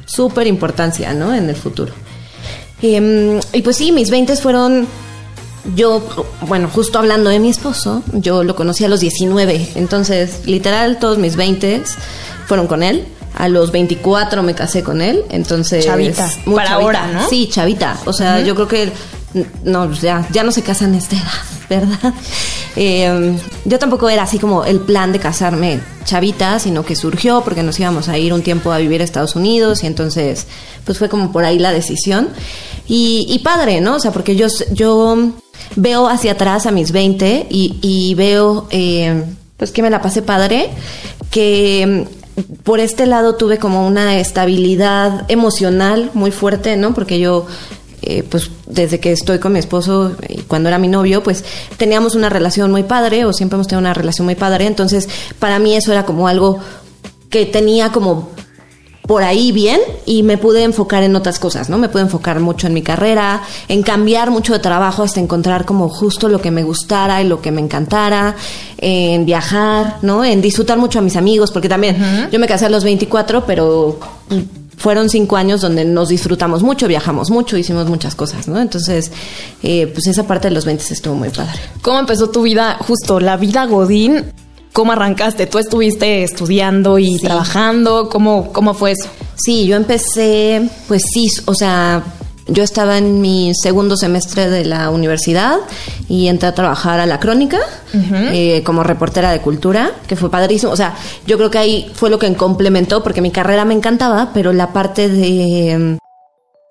súper 0.06 0.46
importancia, 0.46 1.12
¿no? 1.12 1.34
En 1.34 1.50
el 1.50 1.56
futuro. 1.56 1.92
Em, 2.80 3.38
y 3.52 3.60
pues 3.60 3.76
sí, 3.76 3.92
mis 3.92 4.08
20 4.08 4.36
fueron 4.36 4.86
yo, 5.74 6.02
bueno, 6.48 6.70
justo 6.72 6.98
hablando 6.98 7.28
de 7.28 7.40
mi 7.40 7.50
esposo, 7.50 8.02
yo 8.14 8.42
lo 8.42 8.56
conocí 8.56 8.86
a 8.86 8.88
los 8.88 9.00
19, 9.00 9.72
entonces 9.74 10.46
literal 10.46 10.98
todos 10.98 11.18
mis 11.18 11.36
20 11.36 11.82
fueron 12.46 12.66
con 12.66 12.82
él. 12.82 13.06
A 13.36 13.48
los 13.48 13.70
24 13.70 14.42
me 14.42 14.54
casé 14.54 14.82
con 14.82 15.00
él, 15.00 15.22
entonces... 15.30 15.84
Chavita, 15.84 16.28
para 16.54 16.72
ahora, 16.72 17.06
¿no? 17.06 17.28
Sí, 17.28 17.48
chavita. 17.50 17.96
O 18.06 18.12
sea, 18.12 18.40
yo 18.40 18.54
creo 18.54 18.66
que 18.66 18.92
no, 19.64 19.92
ya, 19.92 20.26
ya 20.32 20.42
no 20.42 20.52
se 20.52 20.62
casan 20.62 20.94
a 20.94 20.98
esta 20.98 21.16
edad, 21.16 21.24
¿verdad? 21.68 22.14
Eh, 22.76 23.36
yo 23.64 23.78
tampoco 23.78 24.08
era 24.08 24.22
así 24.22 24.38
como 24.38 24.64
el 24.64 24.80
plan 24.80 25.12
de 25.12 25.18
casarme 25.18 25.80
chavita, 26.04 26.58
sino 26.58 26.84
que 26.84 26.94
surgió 26.94 27.42
porque 27.42 27.62
nos 27.62 27.78
íbamos 27.80 28.08
a 28.08 28.18
ir 28.18 28.32
un 28.32 28.42
tiempo 28.42 28.72
a 28.72 28.78
vivir 28.78 29.00
a 29.00 29.04
Estados 29.04 29.36
Unidos 29.36 29.82
y 29.82 29.86
entonces 29.86 30.46
pues 30.84 30.98
fue 30.98 31.08
como 31.08 31.32
por 31.32 31.44
ahí 31.44 31.58
la 31.58 31.72
decisión. 31.72 32.28
Y, 32.88 33.40
padre, 33.42 33.80
¿no? 33.80 33.96
O 33.96 33.98
sea, 33.98 34.12
porque 34.12 34.36
yo, 34.36 34.46
yo 34.70 35.32
veo 35.74 36.08
hacia 36.08 36.32
atrás 36.32 36.66
a 36.66 36.70
mis 36.70 36.92
20 36.92 37.48
y, 37.50 38.14
veo, 38.14 38.68
eh, 38.70 39.24
pues 39.56 39.72
que 39.72 39.82
me 39.82 39.90
la 39.90 40.00
pasé 40.00 40.22
padre, 40.22 40.70
que 41.30 42.06
por 42.62 42.80
este 42.80 43.06
lado 43.06 43.36
tuve 43.36 43.58
como 43.58 43.86
una 43.86 44.18
estabilidad 44.18 45.24
emocional 45.28 46.10
muy 46.14 46.30
fuerte, 46.30 46.76
¿no? 46.76 46.94
Porque 46.94 47.18
yo 47.18 47.46
eh, 48.02 48.22
pues 48.28 48.50
desde 48.66 49.00
que 49.00 49.10
estoy 49.10 49.38
con 49.38 49.52
mi 49.52 49.58
esposo 49.58 50.14
y 50.28 50.42
cuando 50.42 50.68
era 50.68 50.78
mi 50.78 50.86
novio, 50.86 51.22
pues 51.22 51.44
teníamos 51.76 52.14
una 52.14 52.28
relación 52.28 52.70
muy 52.70 52.82
padre 52.82 53.24
o 53.24 53.32
siempre 53.32 53.56
hemos 53.56 53.66
tenido 53.66 53.80
una 53.80 53.94
relación 53.94 54.26
muy 54.26 54.34
padre. 54.34 54.66
Entonces, 54.66 55.08
para 55.38 55.58
mí 55.58 55.74
eso 55.74 55.92
era 55.92 56.04
como 56.04 56.28
algo 56.28 56.60
que 57.30 57.46
tenía 57.46 57.90
como 57.90 58.30
por 59.06 59.22
ahí 59.22 59.52
bien 59.52 59.80
y 60.04 60.22
me 60.22 60.38
pude 60.38 60.62
enfocar 60.64 61.02
en 61.02 61.14
otras 61.16 61.38
cosas, 61.38 61.68
¿no? 61.68 61.78
Me 61.78 61.88
pude 61.88 62.02
enfocar 62.02 62.40
mucho 62.40 62.66
en 62.66 62.74
mi 62.74 62.82
carrera, 62.82 63.42
en 63.68 63.82
cambiar 63.82 64.30
mucho 64.30 64.52
de 64.52 64.58
trabajo 64.58 65.02
hasta 65.02 65.20
encontrar 65.20 65.64
como 65.64 65.88
justo 65.88 66.28
lo 66.28 66.40
que 66.40 66.50
me 66.50 66.62
gustara 66.62 67.22
y 67.22 67.28
lo 67.28 67.40
que 67.40 67.50
me 67.50 67.60
encantara, 67.60 68.34
en 68.78 69.24
viajar, 69.24 69.98
¿no? 70.02 70.24
En 70.24 70.42
disfrutar 70.42 70.78
mucho 70.78 70.98
a 70.98 71.02
mis 71.02 71.16
amigos, 71.16 71.52
porque 71.52 71.68
también 71.68 72.28
yo 72.30 72.38
me 72.38 72.46
casé 72.46 72.66
a 72.66 72.70
los 72.70 72.84
24, 72.84 73.46
pero 73.46 73.98
fueron 74.76 75.08
cinco 75.08 75.36
años 75.36 75.60
donde 75.60 75.84
nos 75.84 76.08
disfrutamos 76.08 76.62
mucho, 76.62 76.88
viajamos 76.88 77.30
mucho, 77.30 77.56
hicimos 77.56 77.88
muchas 77.88 78.14
cosas, 78.14 78.48
¿no? 78.48 78.60
Entonces, 78.60 79.10
eh, 79.62 79.90
pues 79.92 80.06
esa 80.06 80.26
parte 80.26 80.48
de 80.48 80.54
los 80.54 80.64
20 80.64 80.84
estuvo 80.92 81.14
muy 81.14 81.30
padre. 81.30 81.58
¿Cómo 81.82 81.98
empezó 81.98 82.30
tu 82.30 82.42
vida, 82.42 82.76
justo 82.80 83.20
la 83.20 83.36
vida 83.36 83.66
Godín? 83.66 84.24
¿Cómo 84.76 84.92
arrancaste? 84.92 85.46
¿Tú 85.46 85.58
estuviste 85.58 86.22
estudiando 86.22 86.98
y 86.98 87.18
trabajando? 87.18 88.10
¿Cómo, 88.10 88.52
¿Cómo 88.52 88.74
fue 88.74 88.90
eso? 88.90 89.08
Sí, 89.34 89.66
yo 89.66 89.74
empecé, 89.74 90.68
pues 90.86 91.00
sí, 91.10 91.28
o 91.46 91.54
sea, 91.54 92.04
yo 92.46 92.62
estaba 92.62 92.98
en 92.98 93.22
mi 93.22 93.52
segundo 93.54 93.96
semestre 93.96 94.50
de 94.50 94.66
la 94.66 94.90
universidad 94.90 95.56
y 96.10 96.28
entré 96.28 96.50
a 96.50 96.54
trabajar 96.54 97.00
a 97.00 97.06
la 97.06 97.18
crónica 97.20 97.58
eh, 97.94 98.62
como 98.66 98.82
reportera 98.82 99.32
de 99.32 99.40
cultura, 99.40 99.92
que 100.06 100.14
fue 100.14 100.30
padrísimo. 100.30 100.72
O 100.72 100.76
sea, 100.76 100.94
yo 101.26 101.38
creo 101.38 101.50
que 101.50 101.56
ahí 101.56 101.90
fue 101.94 102.10
lo 102.10 102.18
que 102.18 102.30
complementó, 102.34 103.02
porque 103.02 103.22
mi 103.22 103.30
carrera 103.30 103.64
me 103.64 103.72
encantaba, 103.72 104.32
pero 104.34 104.52
la 104.52 104.74
parte 104.74 105.08
de 105.08 105.96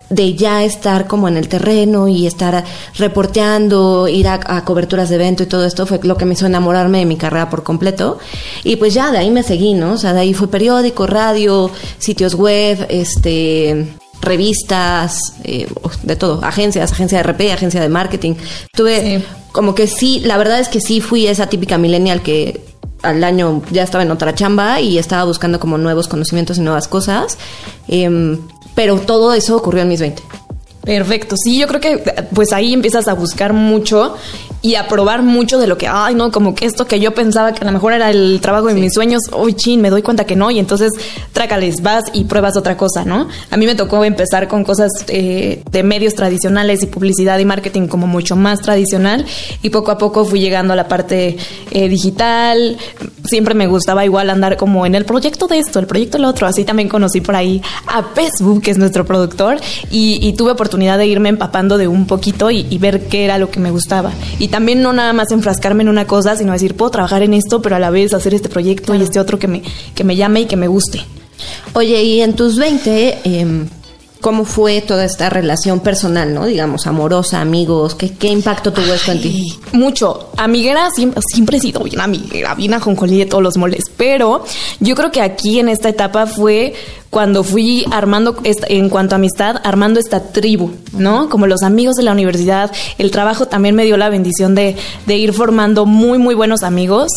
de 0.09 0.35
ya 0.35 0.63
estar 0.63 1.07
como 1.07 1.27
en 1.27 1.37
el 1.37 1.47
terreno 1.47 2.07
y 2.07 2.27
estar 2.27 2.63
reporteando, 2.97 4.07
ir 4.07 4.27
a, 4.27 4.63
coberturas 4.65 5.09
de 5.09 5.15
evento 5.15 5.43
y 5.43 5.45
todo 5.47 5.65
esto 5.65 5.85
fue 5.85 5.99
lo 6.03 6.17
que 6.17 6.25
me 6.25 6.33
hizo 6.33 6.45
enamorarme 6.45 6.99
de 6.99 7.05
mi 7.05 7.17
carrera 7.17 7.49
por 7.49 7.63
completo. 7.63 8.19
Y 8.63 8.75
pues 8.75 8.93
ya 8.93 9.11
de 9.11 9.17
ahí 9.17 9.31
me 9.31 9.43
seguí, 9.43 9.73
¿no? 9.73 9.93
O 9.93 9.97
sea, 9.97 10.13
de 10.13 10.21
ahí 10.21 10.33
fue 10.33 10.47
periódico, 10.47 11.07
radio, 11.07 11.71
sitios 11.97 12.35
web, 12.35 12.85
este 12.89 13.87
revistas, 14.21 15.19
eh, 15.43 15.67
de 16.03 16.15
todo, 16.15 16.43
agencias, 16.43 16.91
agencia 16.91 17.19
de 17.19 17.23
RP, 17.23 17.51
agencia 17.53 17.81
de 17.81 17.89
marketing. 17.89 18.33
Tuve 18.73 19.23
como 19.51 19.75
que 19.75 19.87
sí, 19.87 20.21
la 20.25 20.37
verdad 20.37 20.59
es 20.59 20.67
que 20.67 20.81
sí 20.81 20.99
fui 20.99 21.27
esa 21.27 21.47
típica 21.47 21.77
millennial 21.77 22.21
que 22.21 22.61
al 23.03 23.23
año 23.23 23.61
ya 23.71 23.83
estaba 23.83 24.03
en 24.03 24.11
otra 24.11 24.33
chamba 24.33 24.81
y 24.81 24.97
estaba 24.97 25.23
buscando 25.25 25.59
como 25.59 25.77
nuevos 25.77 26.07
conocimientos 26.07 26.57
y 26.57 26.61
nuevas 26.61 26.87
cosas. 26.87 27.37
Em, 27.87 28.39
pero 28.75 28.99
todo 28.99 29.33
eso 29.33 29.55
ocurrió 29.55 29.81
en 29.81 29.89
mis 29.89 30.01
20. 30.01 30.21
Perfecto, 30.83 31.35
sí, 31.35 31.57
yo 31.57 31.67
creo 31.67 31.81
que 31.81 31.97
pues 32.33 32.53
ahí 32.53 32.73
empiezas 32.73 33.07
a 33.07 33.15
buscar 33.15 33.53
mucho 33.53 34.15
y 34.65 34.73
a 34.73 34.87
probar 34.87 35.21
mucho 35.21 35.59
de 35.59 35.67
lo 35.67 35.77
que, 35.77 35.87
ay, 35.87 36.15
no, 36.15 36.31
como 36.31 36.55
que 36.55 36.65
esto 36.65 36.87
que 36.87 36.99
yo 36.99 37.13
pensaba 37.13 37.53
que 37.53 37.61
a 37.61 37.65
lo 37.65 37.71
mejor 37.71 37.93
era 37.93 38.09
el 38.09 38.39
trabajo 38.41 38.65
de 38.65 38.73
mis 38.73 38.95
sueños, 38.95 39.21
uy, 39.37 39.53
chin, 39.53 39.79
me 39.79 39.91
doy 39.91 40.01
cuenta 40.01 40.25
que 40.25 40.35
no, 40.35 40.49
y 40.49 40.57
entonces 40.57 40.91
trácales, 41.33 41.83
vas 41.83 42.05
y 42.13 42.23
pruebas 42.23 42.57
otra 42.57 42.75
cosa, 42.75 43.05
¿no? 43.05 43.27
A 43.51 43.57
mí 43.57 43.67
me 43.67 43.75
tocó 43.75 44.03
empezar 44.03 44.47
con 44.47 44.63
cosas 44.63 44.89
eh, 45.09 45.61
de 45.69 45.83
medios 45.83 46.15
tradicionales 46.15 46.81
y 46.81 46.87
publicidad 46.87 47.37
y 47.37 47.45
marketing 47.45 47.85
como 47.85 48.07
mucho 48.07 48.35
más 48.35 48.59
tradicional, 48.59 49.23
y 49.61 49.69
poco 49.69 49.91
a 49.91 49.99
poco 49.99 50.25
fui 50.25 50.39
llegando 50.39 50.73
a 50.73 50.75
la 50.75 50.87
parte 50.87 51.37
eh, 51.69 51.87
digital, 51.87 52.75
siempre 53.23 53.53
me 53.53 53.67
gustaba 53.67 54.03
igual 54.03 54.31
andar 54.31 54.57
como 54.57 54.87
en 54.87 54.95
el 54.95 55.05
proyecto 55.05 55.45
de 55.45 55.59
esto, 55.59 55.77
el 55.77 55.85
proyecto 55.85 56.17
del 56.17 56.25
otro, 56.25 56.47
así 56.47 56.63
también 56.63 56.89
conocí 56.89 57.21
por 57.21 57.35
ahí 57.35 57.61
a 57.85 58.01
Facebook, 58.01 58.63
que 58.63 58.71
es 58.71 58.79
nuestro 58.79 59.05
productor, 59.05 59.57
y, 59.91 60.33
tuve 60.35 60.51
oportunidad 60.51 60.97
de 60.97 61.05
irme 61.05 61.29
empapando 61.29 61.77
de 61.77 61.87
un 61.87 62.07
poquito 62.07 62.49
y, 62.49 62.65
y 62.69 62.77
ver 62.79 63.07
qué 63.07 63.23
era 63.25 63.37
lo 63.37 63.51
que 63.51 63.59
me 63.59 63.69
gustaba. 63.71 64.11
Y 64.39 64.49
también 64.55 64.81
no 64.81 64.93
nada 64.93 65.11
más 65.11 65.31
enfrascarme 65.31 65.83
en 65.83 65.89
una 65.89 66.07
cosa, 66.07 66.37
sino 66.37 66.53
decir, 66.53 66.75
puedo 66.75 66.89
trabajar 66.89 67.21
en 67.23 67.33
esto, 67.33 67.61
pero 67.61 67.75
a 67.75 67.79
la 67.79 67.89
vez 67.89 68.13
hacer 68.13 68.33
este 68.33 68.47
proyecto 68.47 68.95
y 68.95 69.01
este 69.01 69.19
otro 69.19 69.37
que 69.37 69.49
me, 69.49 69.61
que 69.93 70.05
me 70.05 70.15
llame 70.15 70.39
y 70.39 70.45
que 70.45 70.55
me 70.55 70.69
guste. 70.69 71.01
Oye, 71.73 72.01
y 72.01 72.21
en 72.21 72.37
tus 72.37 72.57
20, 72.57 73.19
em, 73.25 73.67
¿cómo 74.21 74.45
fue 74.45 74.81
toda 74.81 75.05
esta 75.05 75.29
relación 75.29 75.79
personal, 75.79 76.33
no? 76.33 76.45
Digamos, 76.45 76.87
amorosa, 76.87 77.41
amigos, 77.41 77.95
¿qué, 77.95 78.11
qué 78.11 78.27
impacto 78.27 78.73
tuvo 78.73 78.93
esto 78.93 79.11
en 79.11 79.21
ti? 79.21 79.59
Mucho. 79.73 80.29
Amiguera 80.37 80.89
siempre, 80.91 81.21
siempre 81.27 81.57
he 81.57 81.59
sido 81.59 81.81
bien 81.81 81.99
amiguera, 82.01 82.55
bien 82.55 82.73
ajonjolí 82.73 83.17
de 83.17 83.25
todos 83.25 83.43
los 83.43 83.57
moles, 83.57 83.85
pero 83.95 84.43
yo 84.79 84.95
creo 84.95 85.11
que 85.11 85.21
aquí 85.21 85.59
en 85.59 85.69
esta 85.69 85.89
etapa 85.89 86.25
fue 86.25 86.73
cuando 87.09 87.43
fui 87.43 87.85
armando, 87.91 88.35
en 88.43 88.89
cuanto 88.89 89.15
a 89.15 89.17
amistad, 89.17 89.61
armando 89.63 89.99
esta 89.99 90.31
tribu, 90.31 90.71
¿no? 90.91 91.29
Como 91.29 91.47
los 91.47 91.63
amigos 91.63 91.95
de 91.95 92.03
la 92.03 92.11
universidad, 92.11 92.71
el 92.97 93.11
trabajo 93.11 93.47
también 93.47 93.75
me 93.75 93.85
dio 93.85 93.95
la 93.95 94.09
bendición 94.09 94.53
de, 94.53 94.75
de 95.05 95.17
ir 95.17 95.33
formando 95.33 95.85
muy, 95.85 96.17
muy 96.17 96.35
buenos 96.35 96.63
amigos 96.63 97.11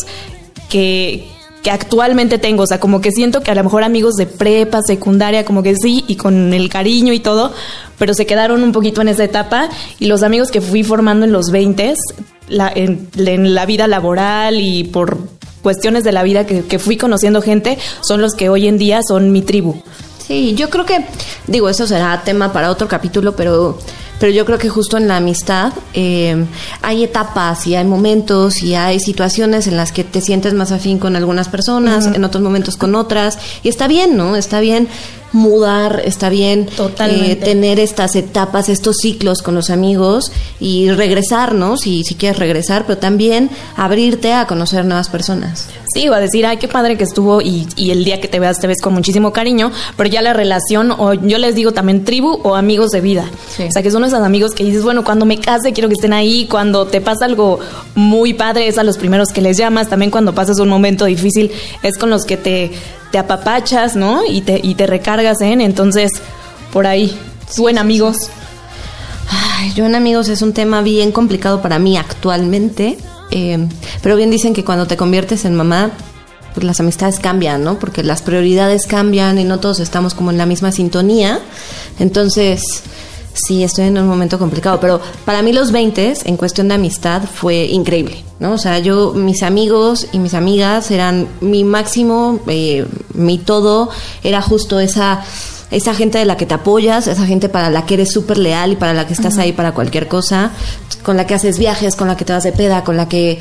que, 0.69 1.27
que 1.63 1.71
actualmente 1.71 2.37
tengo, 2.37 2.63
o 2.63 2.67
sea, 2.67 2.79
como 2.79 3.01
que 3.01 3.11
siento 3.11 3.41
que 3.41 3.51
a 3.51 3.55
lo 3.55 3.63
mejor 3.63 3.83
amigos 3.83 4.15
de 4.15 4.25
prepa, 4.25 4.79
secundaria, 4.85 5.45
como 5.45 5.63
que 5.63 5.75
sí, 5.75 6.05
y 6.07 6.15
con 6.15 6.53
el 6.53 6.69
cariño 6.69 7.13
y 7.13 7.19
todo, 7.19 7.53
pero 7.97 8.13
se 8.13 8.25
quedaron 8.25 8.63
un 8.63 8.71
poquito 8.71 9.01
en 9.01 9.09
esa 9.09 9.23
etapa 9.23 9.69
y 9.99 10.05
los 10.05 10.23
amigos 10.23 10.51
que 10.51 10.61
fui 10.61 10.83
formando 10.83 11.25
en 11.25 11.31
los 11.31 11.51
20, 11.51 11.93
la, 12.47 12.71
en, 12.73 13.09
en 13.17 13.53
la 13.53 13.65
vida 13.65 13.87
laboral 13.87 14.59
y 14.59 14.85
por 14.85 15.17
cuestiones 15.61 16.03
de 16.03 16.11
la 16.11 16.23
vida 16.23 16.45
que, 16.45 16.79
fui 16.79 16.97
conociendo 16.97 17.41
gente 17.41 17.77
son 18.01 18.21
los 18.21 18.33
que 18.33 18.49
hoy 18.49 18.67
en 18.67 18.77
día 18.77 19.01
son 19.07 19.31
mi 19.31 19.41
tribu. 19.41 19.81
Sí, 20.25 20.53
yo 20.55 20.69
creo 20.69 20.85
que, 20.85 21.05
digo, 21.47 21.69
eso 21.69 21.87
será 21.87 22.21
tema 22.23 22.53
para 22.53 22.69
otro 22.69 22.87
capítulo, 22.87 23.35
pero, 23.35 23.79
pero 24.19 24.31
yo 24.31 24.45
creo 24.45 24.57
que 24.57 24.69
justo 24.69 24.97
en 24.97 25.07
la 25.07 25.17
amistad 25.17 25.73
eh, 25.93 26.45
hay 26.81 27.03
etapas 27.03 27.65
y 27.67 27.75
hay 27.75 27.85
momentos 27.85 28.61
y 28.61 28.75
hay 28.75 28.99
situaciones 28.99 29.67
en 29.67 29.77
las 29.77 29.91
que 29.91 30.03
te 30.03 30.21
sientes 30.21 30.53
más 30.53 30.71
afín 30.71 30.99
con 30.99 31.15
algunas 31.15 31.49
personas, 31.49 32.05
en 32.05 32.23
otros 32.23 32.43
momentos 32.43 32.77
con 32.77 32.95
otras, 32.95 33.39
y 33.63 33.69
está 33.69 33.87
bien, 33.87 34.17
¿no? 34.17 34.35
Está 34.35 34.59
bien 34.59 34.87
mudar, 35.31 36.01
está 36.05 36.29
bien 36.29 36.67
eh, 36.99 37.35
tener 37.35 37.79
estas 37.79 38.15
etapas, 38.15 38.69
estos 38.69 38.97
ciclos 38.97 39.41
con 39.41 39.55
los 39.55 39.69
amigos 39.69 40.31
y 40.59 40.89
regresarnos, 40.89 41.85
y 41.85 42.03
si 42.03 42.15
quieres 42.15 42.39
regresar, 42.39 42.85
pero 42.85 42.97
también 42.97 43.49
abrirte 43.75 44.33
a 44.33 44.47
conocer 44.47 44.85
nuevas 44.85 45.09
personas. 45.09 45.67
Sí, 45.93 46.07
va 46.07 46.17
a 46.17 46.19
decir, 46.21 46.45
ay, 46.45 46.57
qué 46.57 46.67
padre 46.67 46.97
que 46.97 47.03
estuvo 47.03 47.41
y, 47.41 47.67
y, 47.75 47.91
el 47.91 48.03
día 48.03 48.21
que 48.21 48.27
te 48.27 48.39
veas 48.39 48.59
te 48.59 48.67
ves 48.67 48.81
con 48.81 48.93
muchísimo 48.93 49.33
cariño, 49.33 49.71
pero 49.97 50.09
ya 50.09 50.21
la 50.21 50.33
relación, 50.33 50.91
o 50.91 51.13
yo 51.13 51.37
les 51.37 51.55
digo 51.55 51.71
también 51.71 52.03
tribu 52.03 52.39
o 52.43 52.55
amigos 52.55 52.91
de 52.91 53.01
vida. 53.01 53.29
O 53.67 53.71
sea, 53.71 53.81
que 53.81 53.91
son 53.91 54.03
esos 54.03 54.21
amigos 54.21 54.53
que 54.53 54.63
dices, 54.63 54.83
bueno, 54.83 55.03
cuando 55.03 55.25
me 55.25 55.39
case 55.39 55.73
quiero 55.73 55.89
que 55.89 55.95
estén 55.95 56.13
ahí, 56.13 56.47
cuando 56.47 56.85
te 56.85 57.01
pasa 57.01 57.25
algo 57.25 57.59
muy 57.95 58.33
padre 58.33 58.67
es 58.67 58.77
a 58.77 58.83
los 58.83 58.97
primeros 58.97 59.29
que 59.29 59.41
les 59.41 59.57
llamas, 59.57 59.89
también 59.89 60.11
cuando 60.11 60.33
pasas 60.33 60.59
un 60.59 60.69
momento 60.69 61.05
difícil 61.05 61.51
es 61.83 61.97
con 61.97 62.09
los 62.09 62.25
que 62.25 62.37
te 62.37 62.71
te 63.11 63.17
apapachas, 63.17 63.95
¿no? 63.95 64.25
Y 64.25 64.41
te, 64.41 64.59
y 64.61 64.75
te 64.75 64.87
recargas 64.87 65.41
en, 65.41 65.61
entonces, 65.61 66.11
por 66.71 66.87
ahí, 66.87 67.17
buen 67.57 67.77
amigos. 67.77 68.29
Ay, 69.29 69.73
yo 69.73 69.85
en 69.85 69.95
amigos 69.95 70.29
es 70.29 70.41
un 70.41 70.53
tema 70.53 70.81
bien 70.81 71.11
complicado 71.11 71.61
para 71.61 71.79
mí 71.79 71.97
actualmente, 71.97 72.97
eh, 73.31 73.67
pero 74.01 74.15
bien 74.15 74.31
dicen 74.31 74.53
que 74.53 74.63
cuando 74.63 74.87
te 74.87 74.97
conviertes 74.97 75.45
en 75.45 75.55
mamá, 75.55 75.91
pues 76.53 76.65
las 76.65 76.79
amistades 76.79 77.19
cambian, 77.19 77.63
¿no? 77.63 77.77
Porque 77.77 78.03
las 78.03 78.21
prioridades 78.21 78.87
cambian 78.87 79.37
y 79.37 79.43
no 79.43 79.59
todos 79.59 79.79
estamos 79.79 80.13
como 80.13 80.31
en 80.31 80.37
la 80.37 80.45
misma 80.45 80.71
sintonía. 80.71 81.39
Entonces, 81.99 82.83
sí, 83.45 83.63
estoy 83.63 83.85
en 83.85 83.97
un 83.97 84.07
momento 84.07 84.37
complicado, 84.37 84.79
pero 84.79 84.99
para 85.25 85.41
mí 85.41 85.53
los 85.53 85.71
20 85.71 86.13
en 86.25 86.37
cuestión 86.37 86.67
de 86.67 86.75
amistad 86.75 87.23
fue 87.23 87.65
increíble, 87.65 88.23
¿no? 88.39 88.53
O 88.53 88.57
sea, 88.57 88.79
yo, 88.79 89.13
mis 89.13 89.43
amigos 89.43 90.07
y 90.11 90.19
mis 90.19 90.33
amigas 90.33 90.91
eran 90.91 91.27
mi 91.41 91.63
máximo, 91.63 92.39
eh, 92.47 92.85
mi 93.13 93.37
todo, 93.37 93.89
era 94.23 94.41
justo 94.41 94.79
esa 94.79 95.23
esa 95.71 95.93
gente 95.93 96.17
de 96.17 96.25
la 96.25 96.35
que 96.35 96.47
te 96.47 96.55
apoyas, 96.55 97.07
esa 97.07 97.27
gente 97.27 97.47
para 97.47 97.69
la 97.69 97.85
que 97.85 97.93
eres 97.93 98.11
súper 98.11 98.39
leal 98.39 98.71
y 98.71 98.75
para 98.75 98.93
la 98.93 99.05
que 99.05 99.13
estás 99.13 99.37
ahí 99.37 99.53
para 99.53 99.73
cualquier 99.73 100.07
cosa, 100.07 100.51
con 101.03 101.15
la 101.15 101.27
que 101.27 101.35
haces 101.35 101.59
viajes, 101.59 101.95
con 101.95 102.07
la 102.07 102.17
que 102.17 102.25
te 102.25 102.33
vas 102.33 102.43
de 102.43 102.51
peda, 102.51 102.83
con 102.83 102.97
la 102.97 103.07
que 103.07 103.39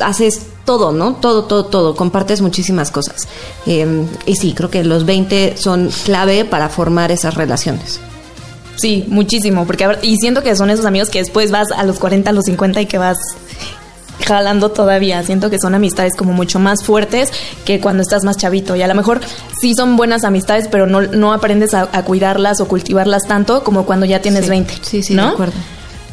haces 0.00 0.42
todo, 0.64 0.92
¿no? 0.92 1.14
Todo, 1.14 1.44
todo, 1.44 1.66
todo. 1.66 1.96
Compartes 1.96 2.40
muchísimas 2.40 2.90
cosas. 2.90 3.26
Eh, 3.66 4.06
y 4.26 4.36
sí, 4.36 4.54
creo 4.54 4.70
que 4.70 4.84
los 4.84 5.04
20 5.04 5.56
son 5.56 5.90
clave 6.04 6.44
para 6.44 6.68
formar 6.68 7.10
esas 7.10 7.34
relaciones. 7.34 8.00
Sí, 8.76 9.04
muchísimo, 9.08 9.66
porque 9.66 9.86
y 10.02 10.16
siento 10.16 10.42
que 10.42 10.56
son 10.56 10.70
esos 10.70 10.86
amigos 10.86 11.10
que 11.10 11.18
después 11.18 11.50
vas 11.50 11.68
a 11.76 11.84
los 11.84 11.98
40, 11.98 12.30
a 12.30 12.32
los 12.32 12.44
50 12.44 12.80
y 12.80 12.86
que 12.86 12.98
vas 12.98 13.18
jalando 14.26 14.70
todavía. 14.70 15.22
Siento 15.22 15.50
que 15.50 15.58
son 15.60 15.74
amistades 15.74 16.14
como 16.16 16.32
mucho 16.32 16.58
más 16.58 16.84
fuertes 16.84 17.32
que 17.64 17.80
cuando 17.80 18.02
estás 18.02 18.24
más 18.24 18.36
chavito. 18.36 18.76
Y 18.76 18.82
a 18.82 18.88
lo 18.88 18.94
mejor 18.94 19.20
sí 19.60 19.74
son 19.74 19.96
buenas 19.96 20.24
amistades, 20.24 20.68
pero 20.68 20.86
no, 20.86 21.02
no 21.02 21.32
aprendes 21.32 21.74
a, 21.74 21.86
cuidarlas 22.04 22.60
o 22.60 22.68
cultivarlas 22.68 23.24
tanto 23.26 23.62
como 23.64 23.84
cuando 23.84 24.06
ya 24.06 24.20
tienes 24.20 24.48
20. 24.48 24.74
Sí, 24.82 25.02
sí, 25.02 25.14
¿no? 25.14 25.26
de 25.26 25.32
acuerdo. 25.32 25.54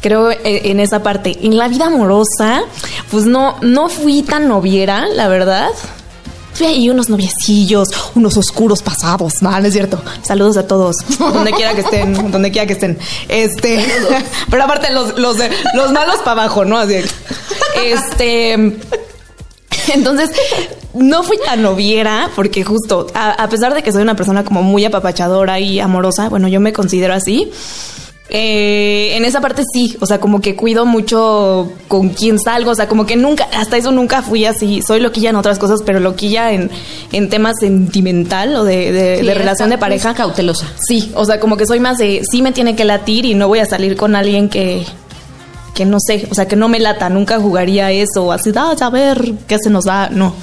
Creo 0.00 0.30
eh, 0.30 0.38
en 0.44 0.80
esa 0.80 1.02
parte. 1.02 1.36
En 1.42 1.56
la 1.56 1.68
vida 1.68 1.86
amorosa, 1.86 2.62
pues 3.10 3.24
no, 3.24 3.56
no 3.62 3.88
fui 3.88 4.22
tan 4.22 4.48
noviera, 4.48 5.06
la 5.08 5.28
verdad 5.28 5.70
y 6.60 6.90
unos 6.90 7.08
noviecillos, 7.08 7.88
unos 8.14 8.36
oscuros 8.36 8.82
pasados. 8.82 9.34
No, 9.40 9.56
es 9.56 9.72
cierto. 9.72 10.00
Saludos 10.22 10.56
a 10.56 10.66
todos, 10.66 10.96
donde 11.18 11.52
quiera 11.52 11.74
que 11.74 11.80
estén, 11.80 12.30
donde 12.30 12.50
quiera 12.50 12.66
que 12.66 12.72
estén. 12.72 12.98
Este, 13.28 13.84
pero 14.50 14.64
aparte 14.64 14.92
los, 14.92 15.18
los, 15.18 15.36
los 15.74 15.92
malos 15.92 16.16
para 16.18 16.42
abajo, 16.42 16.64
¿no? 16.64 16.78
Así. 16.78 16.96
Este. 17.76 18.52
Entonces, 19.94 20.30
no 20.92 21.22
fui 21.22 21.38
tan 21.38 21.62
noviera, 21.62 22.30
porque 22.36 22.62
justo, 22.62 23.06
a 23.14 23.48
pesar 23.48 23.72
de 23.72 23.82
que 23.82 23.90
soy 23.90 24.02
una 24.02 24.16
persona 24.16 24.44
como 24.44 24.62
muy 24.62 24.84
apapachadora 24.84 25.60
y 25.60 25.80
amorosa, 25.80 26.28
bueno, 26.28 26.48
yo 26.48 26.60
me 26.60 26.72
considero 26.74 27.14
así. 27.14 27.50
Eh, 28.30 29.16
en 29.16 29.24
esa 29.24 29.40
parte 29.40 29.62
sí, 29.72 29.96
o 30.00 30.06
sea, 30.06 30.20
como 30.20 30.40
que 30.40 30.54
cuido 30.54 30.84
mucho 30.84 31.72
con 31.88 32.10
quién 32.10 32.38
salgo, 32.38 32.72
o 32.72 32.74
sea, 32.74 32.86
como 32.86 33.06
que 33.06 33.16
nunca, 33.16 33.48
hasta 33.54 33.78
eso 33.78 33.90
nunca 33.90 34.20
fui 34.20 34.44
así. 34.44 34.82
Soy 34.86 35.00
loquilla 35.00 35.30
en 35.30 35.36
otras 35.36 35.58
cosas, 35.58 35.80
pero 35.84 35.98
loquilla 35.98 36.52
en, 36.52 36.70
en 37.12 37.30
temas 37.30 37.54
sentimental 37.58 38.54
o 38.56 38.64
de, 38.64 38.92
de, 38.92 39.34
relación 39.34 39.70
de 39.70 39.78
pareja. 39.78 40.14
Cautelosa. 40.14 40.66
Sí, 40.86 41.10
o 41.14 41.24
sea, 41.24 41.40
como 41.40 41.56
que 41.56 41.66
soy 41.66 41.80
más 41.80 41.96
de 41.96 42.22
sí 42.30 42.42
me 42.42 42.52
tiene 42.52 42.76
que 42.76 42.84
latir 42.84 43.24
y 43.24 43.34
no 43.34 43.48
voy 43.48 43.60
a 43.60 43.66
salir 43.66 43.96
con 43.96 44.14
alguien 44.14 44.50
que, 44.50 44.84
que 45.74 45.86
no 45.86 45.98
sé, 45.98 46.26
o 46.30 46.34
sea, 46.34 46.46
que 46.46 46.56
no 46.56 46.68
me 46.68 46.80
lata, 46.80 47.08
nunca 47.08 47.40
jugaría 47.40 47.90
eso, 47.92 48.30
así, 48.30 48.52
ah, 48.56 48.74
a 48.78 48.90
ver 48.90 49.32
qué 49.46 49.56
se 49.58 49.70
nos 49.70 49.84
da, 49.84 50.10
no. 50.10 50.34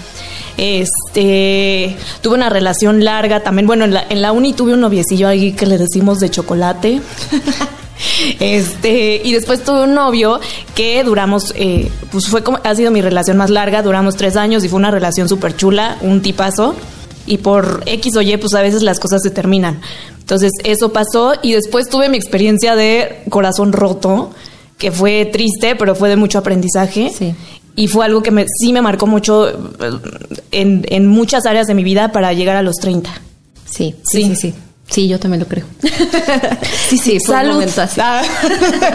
Este, 0.57 1.95
tuve 2.21 2.35
una 2.35 2.49
relación 2.49 3.03
larga 3.03 3.43
también. 3.43 3.67
Bueno, 3.67 3.85
en 3.85 3.93
la, 3.93 4.05
en 4.09 4.21
la 4.21 4.31
uni 4.31 4.53
tuve 4.53 4.73
un 4.73 4.81
noviecillo 4.81 5.27
ahí 5.27 5.51
que 5.53 5.65
le 5.65 5.77
decimos 5.77 6.19
de 6.19 6.29
chocolate. 6.29 7.01
Este, 8.39 9.21
y 9.23 9.31
después 9.33 9.63
tuve 9.63 9.83
un 9.83 9.93
novio 9.93 10.39
que 10.75 11.03
duramos, 11.03 11.53
eh, 11.55 11.89
pues 12.11 12.27
fue 12.27 12.43
como, 12.43 12.59
ha 12.63 12.75
sido 12.75 12.91
mi 12.91 13.01
relación 13.01 13.37
más 13.37 13.49
larga, 13.49 13.81
duramos 13.81 14.15
tres 14.15 14.35
años 14.35 14.63
y 14.63 14.69
fue 14.69 14.77
una 14.77 14.91
relación 14.91 15.29
súper 15.29 15.55
chula, 15.55 15.97
un 16.01 16.21
tipazo. 16.21 16.75
Y 17.27 17.39
por 17.39 17.81
X 17.85 18.15
o 18.17 18.21
Y, 18.21 18.37
pues 18.37 18.53
a 18.53 18.61
veces 18.61 18.83
las 18.83 18.99
cosas 18.99 19.21
se 19.23 19.31
terminan. 19.31 19.81
Entonces, 20.19 20.51
eso 20.63 20.91
pasó 20.93 21.33
y 21.41 21.53
después 21.53 21.89
tuve 21.89 22.07
mi 22.07 22.17
experiencia 22.17 22.75
de 22.75 23.23
corazón 23.29 23.73
roto, 23.73 24.31
que 24.77 24.91
fue 24.91 25.25
triste, 25.25 25.75
pero 25.75 25.95
fue 25.95 26.09
de 26.09 26.17
mucho 26.17 26.37
aprendizaje. 26.37 27.11
Sí 27.17 27.33
y 27.75 27.87
fue 27.87 28.05
algo 28.05 28.23
que 28.23 28.31
me, 28.31 28.45
sí 28.47 28.71
me 28.73 28.81
marcó 28.81 29.07
mucho 29.07 29.49
eh, 29.49 29.53
en, 30.51 30.85
en, 30.89 31.07
muchas 31.07 31.45
áreas 31.45 31.67
de 31.67 31.73
mi 31.73 31.83
vida 31.83 32.11
para 32.11 32.33
llegar 32.33 32.55
a 32.55 32.61
los 32.61 32.75
30. 32.75 33.09
Sí, 33.65 33.95
sí, 34.03 34.23
sí, 34.23 34.35
sí. 34.35 34.53
sí. 34.87 35.07
yo 35.07 35.19
también 35.19 35.41
lo 35.41 35.47
creo. 35.47 35.65
sí, 36.89 36.97
sí, 36.97 37.19
fue 37.19 37.35
un 37.41 37.47
momento 37.49 37.81
así. 37.81 37.99
Ah. 38.01 38.21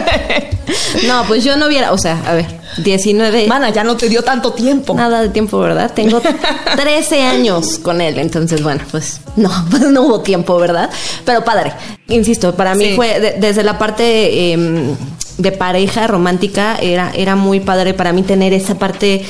no, 1.07 1.23
pues 1.27 1.43
yo 1.43 1.55
no 1.57 1.67
hubiera, 1.67 1.91
o 1.91 1.97
sea, 1.97 2.23
a 2.25 2.33
ver, 2.33 2.47
19. 2.77 3.47
Mana, 3.47 3.69
ya 3.69 3.83
no 3.83 3.95
te 3.95 4.09
dio 4.09 4.23
tanto 4.23 4.53
tiempo. 4.53 4.95
Nada 4.95 5.21
de 5.21 5.29
tiempo, 5.29 5.59
¿verdad? 5.59 5.91
Tengo 5.93 6.21
13 6.75 7.21
años 7.21 7.77
con 7.77 8.01
él, 8.01 8.17
entonces, 8.17 8.63
bueno, 8.63 8.81
pues 8.89 9.21
no, 9.35 9.51
pues 9.69 9.83
no 9.83 10.03
hubo 10.03 10.21
tiempo, 10.21 10.57
¿verdad? 10.57 10.89
Pero 11.23 11.43
padre, 11.43 11.73
insisto, 12.07 12.55
para 12.55 12.73
mí 12.73 12.95
fue 12.95 13.37
desde 13.39 13.63
la 13.63 13.77
parte... 13.77 14.53
Eh, 14.53 14.95
de 15.41 15.51
pareja 15.51 16.07
romántica 16.07 16.77
era, 16.81 17.11
era 17.15 17.35
muy 17.35 17.59
padre 17.59 17.93
para 17.93 18.13
mí 18.13 18.23
tener 18.23 18.53
esa 18.53 18.77
parte 18.77 19.23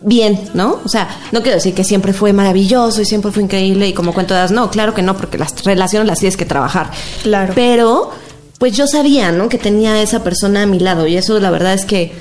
bien, 0.00 0.38
¿no? 0.54 0.80
O 0.84 0.88
sea, 0.88 1.08
no 1.32 1.42
quiero 1.42 1.56
decir 1.56 1.74
que 1.74 1.84
siempre 1.84 2.12
fue 2.12 2.32
maravilloso 2.32 3.00
y 3.00 3.04
siempre 3.04 3.32
fue 3.32 3.42
increíble 3.42 3.88
y 3.88 3.92
como 3.92 4.12
cuento 4.12 4.34
das, 4.34 4.50
no, 4.50 4.70
claro 4.70 4.94
que 4.94 5.02
no, 5.02 5.16
porque 5.16 5.38
las 5.38 5.64
relaciones 5.64 6.06
las 6.06 6.18
tienes 6.18 6.36
que 6.36 6.44
trabajar. 6.44 6.90
Claro. 7.22 7.52
Pero, 7.54 8.10
pues 8.58 8.76
yo 8.76 8.86
sabía, 8.86 9.32
¿no? 9.32 9.48
Que 9.48 9.58
tenía 9.58 10.00
esa 10.02 10.22
persona 10.22 10.62
a 10.62 10.66
mi 10.66 10.78
lado 10.78 11.06
y 11.06 11.16
eso 11.16 11.40
la 11.40 11.50
verdad 11.50 11.72
es 11.72 11.84
que 11.84 12.12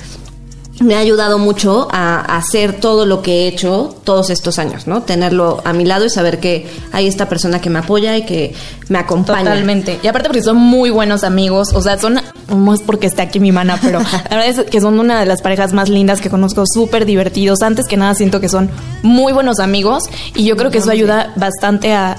me 0.83 0.95
ha 0.95 0.99
ayudado 0.99 1.39
mucho 1.39 1.87
a, 1.91 2.37
hacer 2.37 2.73
todo 2.73 3.05
lo 3.05 3.21
que 3.21 3.43
he 3.43 3.47
hecho 3.47 3.95
todos 4.03 4.29
estos 4.29 4.59
años, 4.59 4.87
¿no? 4.87 5.03
Tenerlo 5.03 5.61
a 5.63 5.73
mi 5.73 5.85
lado 5.85 6.05
y 6.05 6.09
saber 6.09 6.39
que 6.39 6.67
hay 6.91 7.07
esta 7.07 7.29
persona 7.29 7.61
que 7.61 7.69
me 7.69 7.79
apoya 7.79 8.17
y 8.17 8.25
que 8.25 8.53
me 8.89 8.99
acompaña. 8.99 9.43
Totalmente. 9.43 9.99
Y 10.03 10.07
aparte 10.07 10.29
porque 10.29 10.43
son 10.43 10.57
muy 10.57 10.89
buenos 10.89 11.23
amigos, 11.23 11.73
o 11.73 11.81
sea, 11.81 11.97
son, 11.97 12.19
no 12.49 12.73
es 12.73 12.81
porque 12.81 13.07
esté 13.07 13.21
aquí 13.21 13.39
mi 13.39 13.51
mana, 13.51 13.79
pero 13.81 13.99
la 14.29 14.37
verdad 14.37 14.47
es 14.47 14.63
que 14.69 14.81
son 14.81 14.99
una 14.99 15.19
de 15.19 15.25
las 15.25 15.41
parejas 15.41 15.73
más 15.73 15.89
lindas 15.89 16.21
que 16.21 16.29
conozco, 16.29 16.63
súper 16.65 17.05
divertidos. 17.05 17.61
Antes 17.61 17.87
que 17.87 17.97
nada 17.97 18.13
siento 18.15 18.39
que 18.39 18.49
son 18.49 18.69
muy 19.01 19.33
buenos 19.33 19.59
amigos 19.59 20.03
y 20.35 20.45
yo 20.45 20.57
creo 20.57 20.71
que 20.71 20.79
eso 20.79 20.91
ayuda 20.91 21.33
bastante 21.35 21.93
a, 21.93 22.17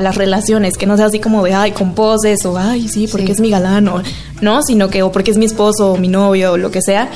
las 0.00 0.16
relaciones, 0.16 0.76
que 0.76 0.86
no 0.86 0.96
sea 0.96 1.06
así 1.06 1.18
como 1.18 1.42
de, 1.44 1.54
ay, 1.54 1.72
con 1.72 1.94
poses 1.94 2.44
o, 2.46 2.56
ay, 2.56 2.88
sí, 2.88 3.08
porque 3.08 3.32
es 3.32 3.40
mi 3.40 3.50
galán 3.50 3.88
o, 3.88 4.02
no, 4.40 4.62
sino 4.62 4.88
que, 4.88 5.02
o 5.02 5.10
porque 5.10 5.32
es 5.32 5.36
mi 5.36 5.44
esposo 5.44 5.92
o 5.92 5.96
mi 5.96 6.08
novio 6.08 6.52
o 6.52 6.56
lo 6.56 6.70
que 6.70 6.80
sea 6.80 7.10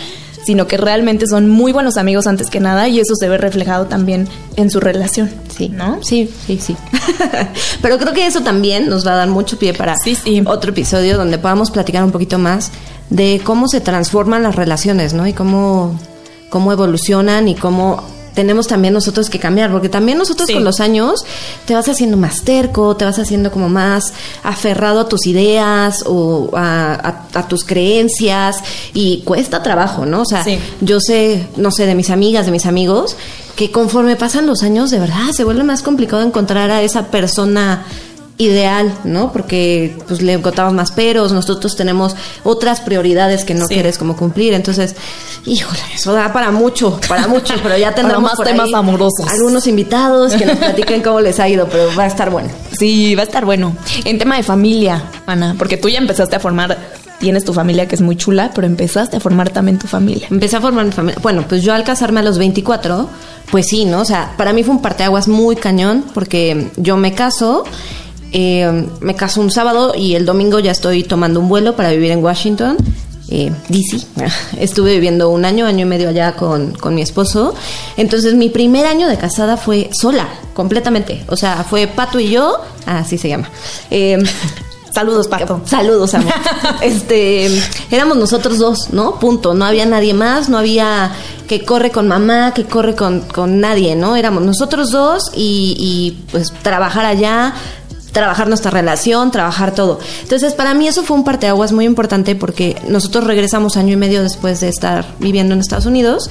sino 0.44 0.66
que 0.66 0.76
realmente 0.76 1.26
son 1.26 1.48
muy 1.48 1.72
buenos 1.72 1.96
amigos 1.96 2.26
antes 2.26 2.50
que 2.50 2.60
nada 2.60 2.88
y 2.88 3.00
eso 3.00 3.14
se 3.14 3.28
ve 3.28 3.38
reflejado 3.38 3.86
también 3.86 4.28
en 4.56 4.70
su 4.70 4.80
relación. 4.80 5.30
Sí, 5.56 5.68
¿no? 5.68 6.02
Sí, 6.02 6.30
sí, 6.46 6.58
sí. 6.60 6.76
Pero 7.82 7.98
creo 7.98 8.12
que 8.12 8.26
eso 8.26 8.40
también 8.40 8.88
nos 8.88 9.06
va 9.06 9.12
a 9.12 9.16
dar 9.16 9.28
mucho 9.28 9.58
pie 9.58 9.74
para 9.74 9.96
otro 10.46 10.70
episodio 10.70 11.16
donde 11.16 11.38
podamos 11.38 11.70
platicar 11.70 12.04
un 12.04 12.12
poquito 12.12 12.38
más 12.38 12.70
de 13.10 13.40
cómo 13.44 13.68
se 13.68 13.80
transforman 13.80 14.42
las 14.42 14.56
relaciones, 14.56 15.12
¿no? 15.12 15.26
Y 15.26 15.32
cómo, 15.32 15.98
cómo 16.50 16.72
evolucionan 16.72 17.48
y 17.48 17.54
cómo 17.54 18.02
tenemos 18.34 18.66
también 18.66 18.94
nosotros 18.94 19.30
que 19.30 19.38
cambiar, 19.38 19.70
porque 19.70 19.88
también 19.88 20.18
nosotros 20.18 20.50
con 20.50 20.64
los 20.64 20.80
años 20.80 21.24
te 21.66 21.74
vas 21.74 21.88
haciendo 21.88 22.16
más 22.16 22.42
terco, 22.42 22.96
te 22.96 23.04
vas 23.04 23.18
haciendo 23.18 23.50
como 23.50 23.68
más 23.68 24.12
aferrado 24.42 25.00
a 25.00 25.08
tus 25.08 25.26
ideas 25.26 26.04
o 26.06 26.50
a, 26.54 27.18
tus 27.48 27.64
creencias 27.64 28.56
y 28.94 29.22
cuesta 29.24 29.62
trabajo, 29.62 30.06
¿no? 30.06 30.22
O 30.22 30.24
sea, 30.24 30.44
yo 30.80 31.00
sé, 31.00 31.48
no 31.56 31.70
sé, 31.70 31.86
de 31.86 31.94
mis 31.94 32.10
amigas, 32.10 32.46
de 32.46 32.52
mis 32.52 32.66
amigos, 32.66 33.16
que 33.56 33.70
conforme 33.70 34.16
pasan 34.16 34.46
los 34.46 34.62
años, 34.62 34.90
de 34.90 34.98
verdad, 34.98 35.30
se 35.32 35.44
vuelve 35.44 35.64
más 35.64 35.82
complicado 35.82 36.22
encontrar 36.22 36.70
a 36.70 36.82
esa 36.82 37.08
persona 37.08 37.84
ideal, 38.46 38.92
¿no? 39.04 39.32
Porque 39.32 39.96
pues 40.06 40.22
le 40.22 40.34
encontramos 40.34 40.74
más 40.74 40.92
peros, 40.92 41.32
nosotros 41.32 41.76
tenemos 41.76 42.16
otras 42.44 42.80
prioridades 42.80 43.44
que 43.44 43.54
no 43.54 43.66
quieres 43.68 43.98
como 43.98 44.16
cumplir, 44.16 44.54
entonces, 44.54 44.94
híjole, 45.46 45.80
eso 45.94 46.12
da 46.12 46.32
para 46.32 46.50
mucho, 46.50 47.00
para 47.08 47.26
mucho, 47.26 47.54
pero 47.62 47.76
ya 47.76 47.94
tendremos 47.94 48.22
más 48.22 48.46
temas 48.46 48.72
amorosos. 48.74 49.26
Algunos 49.28 49.66
invitados 49.66 50.34
que 50.34 50.46
nos 50.46 50.56
platiquen 50.58 51.02
cómo 51.02 51.20
les 51.20 51.40
ha 51.40 51.48
ido, 51.48 51.68
pero 51.68 51.88
va 51.96 52.04
a 52.04 52.08
estar 52.08 52.30
bueno. 52.30 52.50
Sí, 52.78 53.14
va 53.14 53.22
a 53.22 53.26
estar 53.26 53.44
bueno. 53.44 53.76
En 54.04 54.18
tema 54.18 54.36
de 54.36 54.42
familia, 54.42 55.02
Ana, 55.26 55.54
porque 55.58 55.76
tú 55.76 55.88
ya 55.88 55.98
empezaste 55.98 56.36
a 56.36 56.40
formar 56.40 56.78
tienes 57.22 57.44
tu 57.44 57.52
familia 57.52 57.86
que 57.86 57.94
es 57.94 58.00
muy 58.00 58.16
chula, 58.16 58.50
pero 58.52 58.66
empezaste 58.66 59.16
a 59.16 59.20
formar 59.20 59.50
también 59.50 59.78
tu 59.78 59.86
familia. 59.86 60.26
Empecé 60.28 60.56
a 60.56 60.60
formar 60.60 60.84
mi 60.86 60.90
familia. 60.90 61.20
Bueno, 61.22 61.44
pues 61.48 61.62
yo 61.62 61.72
al 61.72 61.84
casarme 61.84 62.18
a 62.18 62.24
los 62.24 62.36
24, 62.36 63.08
pues 63.48 63.66
sí, 63.68 63.84
¿no? 63.84 64.00
O 64.00 64.04
sea, 64.04 64.34
para 64.36 64.52
mí 64.52 64.64
fue 64.64 64.74
un 64.74 64.82
parteaguas 64.82 65.28
muy 65.28 65.54
cañón 65.54 66.04
porque 66.14 66.72
yo 66.76 66.96
me 66.96 67.14
caso 67.14 67.62
eh, 68.32 68.86
me 69.00 69.14
caso 69.14 69.40
un 69.40 69.50
sábado 69.50 69.94
y 69.96 70.14
el 70.14 70.24
domingo 70.24 70.58
ya 70.58 70.72
estoy 70.72 71.04
tomando 71.04 71.40
un 71.40 71.48
vuelo 71.48 71.76
para 71.76 71.90
vivir 71.90 72.10
en 72.10 72.24
Washington. 72.24 72.76
Eh, 73.28 73.50
DC. 73.68 74.06
Estuve 74.58 74.94
viviendo 74.94 75.30
un 75.30 75.44
año, 75.44 75.66
año 75.66 75.80
y 75.80 75.88
medio 75.88 76.08
allá 76.08 76.34
con, 76.34 76.72
con, 76.72 76.94
mi 76.94 77.02
esposo. 77.02 77.54
Entonces 77.96 78.34
mi 78.34 78.50
primer 78.50 78.84
año 78.84 79.08
de 79.08 79.16
casada 79.16 79.56
fue 79.56 79.88
sola, 79.92 80.28
completamente. 80.54 81.24
O 81.28 81.36
sea, 81.36 81.64
fue 81.68 81.86
Pato 81.86 82.20
y 82.20 82.28
yo, 82.30 82.60
así 82.84 83.16
se 83.16 83.28
llama. 83.28 83.48
Eh, 83.90 84.22
saludos, 84.92 85.28
Pato. 85.28 85.62
Saludos, 85.66 86.12
amor. 86.14 86.34
este, 86.82 87.48
éramos 87.90 88.18
nosotros 88.18 88.58
dos, 88.58 88.90
¿no? 88.92 89.18
Punto. 89.18 89.54
No 89.54 89.64
había 89.64 89.86
nadie 89.86 90.12
más, 90.12 90.50
no 90.50 90.58
había 90.58 91.12
que 91.48 91.64
corre 91.64 91.90
con 91.90 92.08
mamá, 92.08 92.52
que 92.54 92.64
corre 92.64 92.94
con, 92.94 93.20
con 93.20 93.60
nadie, 93.60 93.94
¿no? 93.94 94.16
Éramos 94.16 94.42
nosotros 94.42 94.90
dos 94.90 95.32
y, 95.34 95.74
y 95.78 96.24
pues 96.30 96.52
trabajar 96.62 97.06
allá, 97.06 97.54
trabajar 98.12 98.48
nuestra 98.48 98.70
relación, 98.70 99.30
trabajar 99.30 99.74
todo. 99.74 99.98
Entonces, 100.22 100.54
para 100.54 100.74
mí 100.74 100.86
eso 100.86 101.02
fue 101.02 101.16
un 101.16 101.24
parteaguas 101.24 101.72
muy 101.72 101.84
importante 101.84 102.36
porque 102.36 102.76
nosotros 102.86 103.24
regresamos 103.24 103.76
año 103.76 103.92
y 103.94 103.96
medio 103.96 104.22
después 104.22 104.60
de 104.60 104.68
estar 104.68 105.04
viviendo 105.18 105.54
en 105.54 105.60
Estados 105.60 105.86
Unidos 105.86 106.30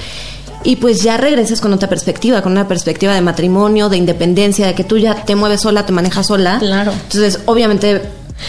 y 0.64 0.76
pues 0.76 1.02
ya 1.02 1.18
regresas 1.18 1.60
con 1.60 1.74
otra 1.74 1.90
perspectiva, 1.90 2.42
con 2.42 2.52
una 2.52 2.68
perspectiva 2.68 3.16
de 3.16 3.22
matrimonio, 3.22 3.90
de 3.90 3.98
independencia, 3.98 4.68
de 4.68 4.76
que 4.76 4.84
tú 4.84 4.98
ya 4.98 5.26
te 5.26 5.36
mueves 5.36 5.62
sola, 5.62 5.86
te 5.86 5.92
manejas 5.92 6.28
sola. 6.28 6.60
Claro. 6.60 6.92
Entonces, 6.92 7.40
obviamente, 7.46 8.02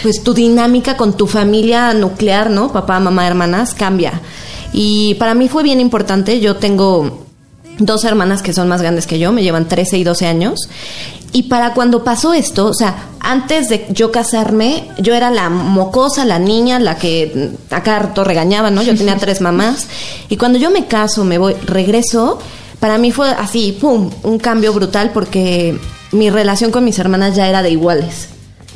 pues 0.03 0.23
tu 0.23 0.33
dinámica 0.33 0.95
con 0.95 1.17
tu 1.17 1.25
familia 1.25 1.93
nuclear, 1.93 2.51
¿no? 2.51 2.71
Papá, 2.71 2.99
mamá, 2.99 3.25
hermanas, 3.25 3.73
cambia. 3.73 4.21
Y 4.73 5.15
para 5.15 5.33
mí 5.33 5.49
fue 5.49 5.63
bien 5.63 5.79
importante. 5.79 6.39
Yo 6.39 6.57
tengo 6.57 7.25
dos 7.79 8.03
hermanas 8.03 8.43
que 8.43 8.53
son 8.53 8.67
más 8.67 8.81
grandes 8.81 9.07
que 9.07 9.17
yo, 9.17 9.31
me 9.31 9.41
llevan 9.41 9.67
13 9.67 9.97
y 9.97 10.03
12 10.03 10.27
años. 10.27 10.69
Y 11.33 11.43
para 11.43 11.73
cuando 11.73 12.03
pasó 12.03 12.33
esto, 12.33 12.67
o 12.67 12.73
sea, 12.73 13.09
antes 13.19 13.67
de 13.67 13.87
yo 13.89 14.11
casarme, 14.11 14.87
yo 14.99 15.15
era 15.15 15.31
la 15.31 15.49
mocosa, 15.49 16.25
la 16.25 16.37
niña, 16.37 16.79
la 16.79 16.97
que 16.97 17.51
acá 17.71 17.97
harto 17.97 18.23
regañaba, 18.23 18.69
¿no? 18.69 18.83
Yo 18.83 18.95
tenía 18.95 19.17
tres 19.19 19.41
mamás. 19.41 19.87
Y 20.29 20.37
cuando 20.37 20.59
yo 20.59 20.69
me 20.69 20.85
caso, 20.85 21.25
me 21.25 21.39
voy, 21.39 21.55
regreso, 21.65 22.37
para 22.79 22.99
mí 22.99 23.11
fue 23.11 23.29
así, 23.29 23.75
pum, 23.79 24.11
un 24.21 24.37
cambio 24.37 24.73
brutal 24.73 25.11
porque 25.11 25.79
mi 26.11 26.29
relación 26.29 26.69
con 26.69 26.85
mis 26.85 26.99
hermanas 26.99 27.35
ya 27.35 27.47
era 27.47 27.63
de 27.63 27.71
iguales. 27.71 28.29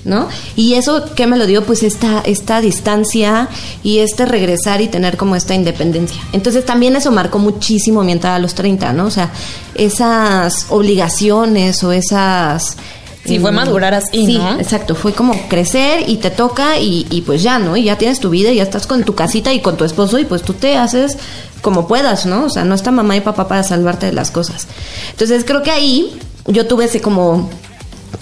¿No? 0.06 0.28
Y 0.56 0.76
eso, 0.76 1.04
¿qué 1.16 1.28
me 1.28 1.38
lo 1.38 1.46
dio? 1.46 1.64
Pues 1.64 1.84
esta, 1.84 2.22
esta 2.22 2.62
distancia 2.62 3.50
y 3.84 4.00
este 4.00 4.26
regresar 4.26 4.82
y 4.82 4.88
tener 4.88 5.18
como 5.18 5.36
esta 5.36 5.54
independencia. 5.54 6.22
Entonces 6.34 6.66
también 6.66 6.96
eso 6.96 7.12
marcó 7.12 7.40
muchísimo 7.40 8.04
mi 8.04 8.12
entrada 8.12 8.38
a 8.38 8.40
los 8.40 8.54
30, 8.56 8.94
¿no? 8.94 9.06
O 9.06 9.12
sea, 9.12 9.32
esas 9.76 10.68
obligaciones 10.70 11.84
o 11.84 11.92
esas... 11.92 12.78
Sí, 13.26 13.40
fue 13.40 13.52
mm, 13.52 13.56
madurar 13.56 13.94
así, 13.94 14.26
sí, 14.26 14.40
exacto. 14.58 14.96
Fue 14.96 15.12
como 15.12 15.34
crecer 15.50 16.06
y 16.08 16.16
te 16.16 16.32
toca 16.32 16.80
y, 16.80 17.06
y, 17.10 17.22
pues 17.22 17.44
ya, 17.44 17.60
¿no? 17.60 17.76
Y 17.76 17.84
ya 17.84 17.98
tienes 17.98 18.22
tu 18.22 18.30
vida 18.30 18.52
y 18.52 18.56
ya 18.56 18.64
estás 18.64 18.88
con 18.88 19.04
tu 19.04 19.16
casita 19.16 19.54
y 19.54 19.60
con 19.60 19.76
tu 19.76 19.84
esposo 19.84 20.18
y 20.18 20.24
pues 20.24 20.44
tú 20.44 20.54
te 20.54 20.78
haces 20.78 21.18
como 21.62 21.90
puedas, 21.90 22.26
¿no? 22.26 22.46
O 22.46 22.50
sea, 22.50 22.64
no 22.64 22.74
está 22.74 22.92
mamá 22.92 23.18
y 23.18 23.22
papá 23.22 23.50
para 23.50 23.64
salvarte 23.64 24.06
de 24.06 24.14
las 24.14 24.32
cosas. 24.32 24.68
Entonces 25.12 25.44
creo 25.46 25.62
que 25.62 25.72
ahí 25.72 26.18
yo 26.46 26.68
tuve 26.68 26.86
ese 26.86 27.02
como 27.02 27.50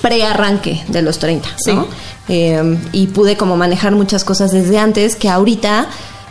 pre-arranque 0.02 0.84
de 0.88 1.02
los 1.02 1.20
30, 1.20 1.48
¿no? 1.68 1.88
Eh, 2.28 2.78
y 2.92 3.08
pude 3.08 3.38
como 3.38 3.56
manejar 3.56 3.94
muchas 3.94 4.24
cosas 4.24 4.52
desde 4.52 4.80
antes 4.80 5.16
que 5.16 5.30
ahorita 5.30 5.88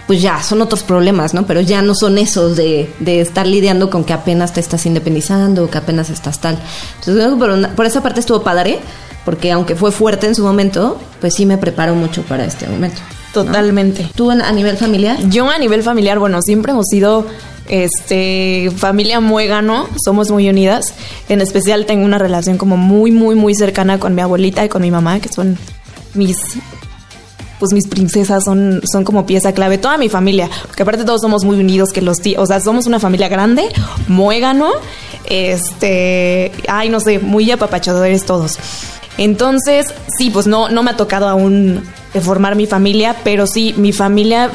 pues 0.07 0.21
ya 0.21 0.43
son 0.43 0.61
otros 0.61 0.83
problemas, 0.83 1.33
¿no? 1.33 1.47
Pero 1.47 1.61
ya 1.61 1.81
no 1.81 1.95
son 1.95 2.19
esos 2.19 2.57
de, 2.57 2.93
de 3.01 3.21
estar 3.21 3.47
lidiando 3.47 3.89
con 3.91 4.05
que 4.05 4.13
apenas 4.13 4.53
te 4.53 4.61
estás 4.61 4.85
independizando, 4.87 5.71
que 5.71 5.79
apenas 5.79 6.11
estás 6.11 6.41
tal. 6.41 6.59
Entonces, 6.99 7.27
por, 7.39 7.75
por 7.75 7.87
esa 7.87 8.03
parte 8.03 8.21
estuvo 8.21 8.43
padre, 8.43 8.81
porque 9.25 9.51
aunque 9.51 9.77
fue 9.77 9.93
fuerte 9.93 10.27
en 10.27 10.35
su 10.35 10.43
momento, 10.43 10.99
pues 11.21 11.35
sí 11.35 11.47
me 11.47 11.57
preparo 11.57 11.95
mucho 11.95 12.23
para 12.23 12.45
este 12.45 12.69
momento. 12.69 13.01
Totalmente. 13.33 14.09
¿Tú 14.15 14.31
a 14.31 14.53
nivel 14.53 14.77
familiar? 14.77 15.19
Yo 15.29 15.49
a 15.49 15.59
nivel 15.59 15.83
familiar, 15.83 16.19
bueno, 16.19 16.41
siempre 16.43 16.73
hemos 16.73 16.87
sido 16.87 17.27
este 17.69 18.71
familia 18.77 19.21
muégano, 19.21 19.89
somos 20.05 20.31
muy 20.31 20.49
unidas. 20.49 20.95
En 21.29 21.41
especial 21.41 21.87
tengo 21.87 22.05
una 22.05 22.19
relación 22.19 22.59
como 22.59 22.77
muy, 22.77 23.11
muy, 23.11 23.35
muy 23.35 23.55
cercana 23.55 23.99
con 23.99 24.15
mi 24.15 24.21
abuelita 24.21 24.65
y 24.65 24.69
con 24.69 24.83
mi 24.83 24.91
mamá, 24.91 25.21
que 25.21 25.29
son 25.29 25.59
mis 26.15 26.37
pues 27.59 27.73
mis 27.73 27.87
princesas 27.87 28.45
son, 28.45 28.83
son 28.91 29.05
como 29.05 29.25
pieza 29.25 29.53
clave, 29.53 29.79
toda 29.79 29.97
mi 29.97 30.09
familia, 30.09 30.51
porque 30.67 30.83
aparte 30.83 31.05
todos 31.05 31.23
somos 31.23 31.45
muy 31.45 31.59
unidos, 31.59 31.93
que 31.93 32.03
los 32.03 32.19
tíos, 32.19 32.43
o 32.43 32.47
sea, 32.47 32.61
somos 32.61 32.87
una 32.87 33.01
familia 33.01 33.29
grande, 33.29 33.69
muégano, 34.09 34.71
este, 35.25 36.53
ay, 36.69 36.91
no 36.91 37.01
sé, 37.01 37.21
muy 37.21 37.51
apapachadores 37.51 38.27
todos. 38.27 38.59
Entonces, 39.17 39.87
sí, 40.19 40.31
pues 40.31 40.47
no, 40.47 40.69
no 40.69 40.83
me 40.83 40.91
ha 40.91 40.97
tocado 40.97 41.29
aún 41.29 41.83
formar 42.21 42.57
mi 42.57 42.67
familia, 42.67 43.17
pero 43.25 43.47
sí, 43.47 43.75
mi 43.77 43.93
familia 43.93 44.51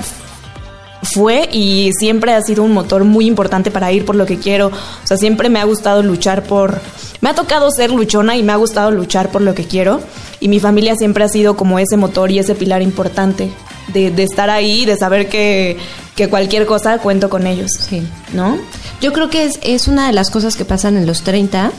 fue 1.01 1.49
y 1.51 1.91
siempre 1.97 2.33
ha 2.33 2.41
sido 2.41 2.63
un 2.63 2.73
motor 2.73 3.03
muy 3.03 3.25
importante 3.25 3.71
para 3.71 3.91
ir 3.91 4.05
por 4.05 4.15
lo 4.15 4.25
que 4.25 4.37
quiero. 4.37 4.67
O 4.67 5.07
sea, 5.07 5.17
siempre 5.17 5.49
me 5.49 5.59
ha 5.59 5.63
gustado 5.63 6.03
luchar 6.03 6.43
por... 6.43 6.79
Me 7.21 7.29
ha 7.29 7.35
tocado 7.35 7.69
ser 7.71 7.91
luchona 7.91 8.37
y 8.37 8.43
me 8.43 8.51
ha 8.51 8.57
gustado 8.57 8.91
luchar 8.91 9.29
por 9.29 9.41
lo 9.41 9.53
que 9.53 9.65
quiero. 9.65 10.01
Y 10.39 10.47
mi 10.47 10.59
familia 10.59 10.95
siempre 10.95 11.23
ha 11.23 11.29
sido 11.29 11.55
como 11.57 11.79
ese 11.79 11.97
motor 11.97 12.31
y 12.31 12.39
ese 12.39 12.55
pilar 12.55 12.81
importante 12.81 13.51
de, 13.93 14.11
de 14.11 14.23
estar 14.23 14.49
ahí, 14.49 14.85
de 14.85 14.97
saber 14.97 15.27
que, 15.29 15.77
que, 16.15 16.29
cualquier 16.29 16.65
cosa 16.65 16.97
cuento 16.99 17.29
con 17.29 17.47
ellos. 17.47 17.71
Sí. 17.71 18.07
¿No? 18.33 18.57
Yo 19.01 19.13
creo 19.13 19.29
que 19.29 19.45
es, 19.45 19.59
es 19.63 19.87
una 19.87 20.07
de 20.07 20.13
las 20.13 20.29
cosas 20.29 20.55
que 20.55 20.65
pasan 20.65 20.97
en 20.97 21.05
los 21.05 21.23
30, 21.23 21.71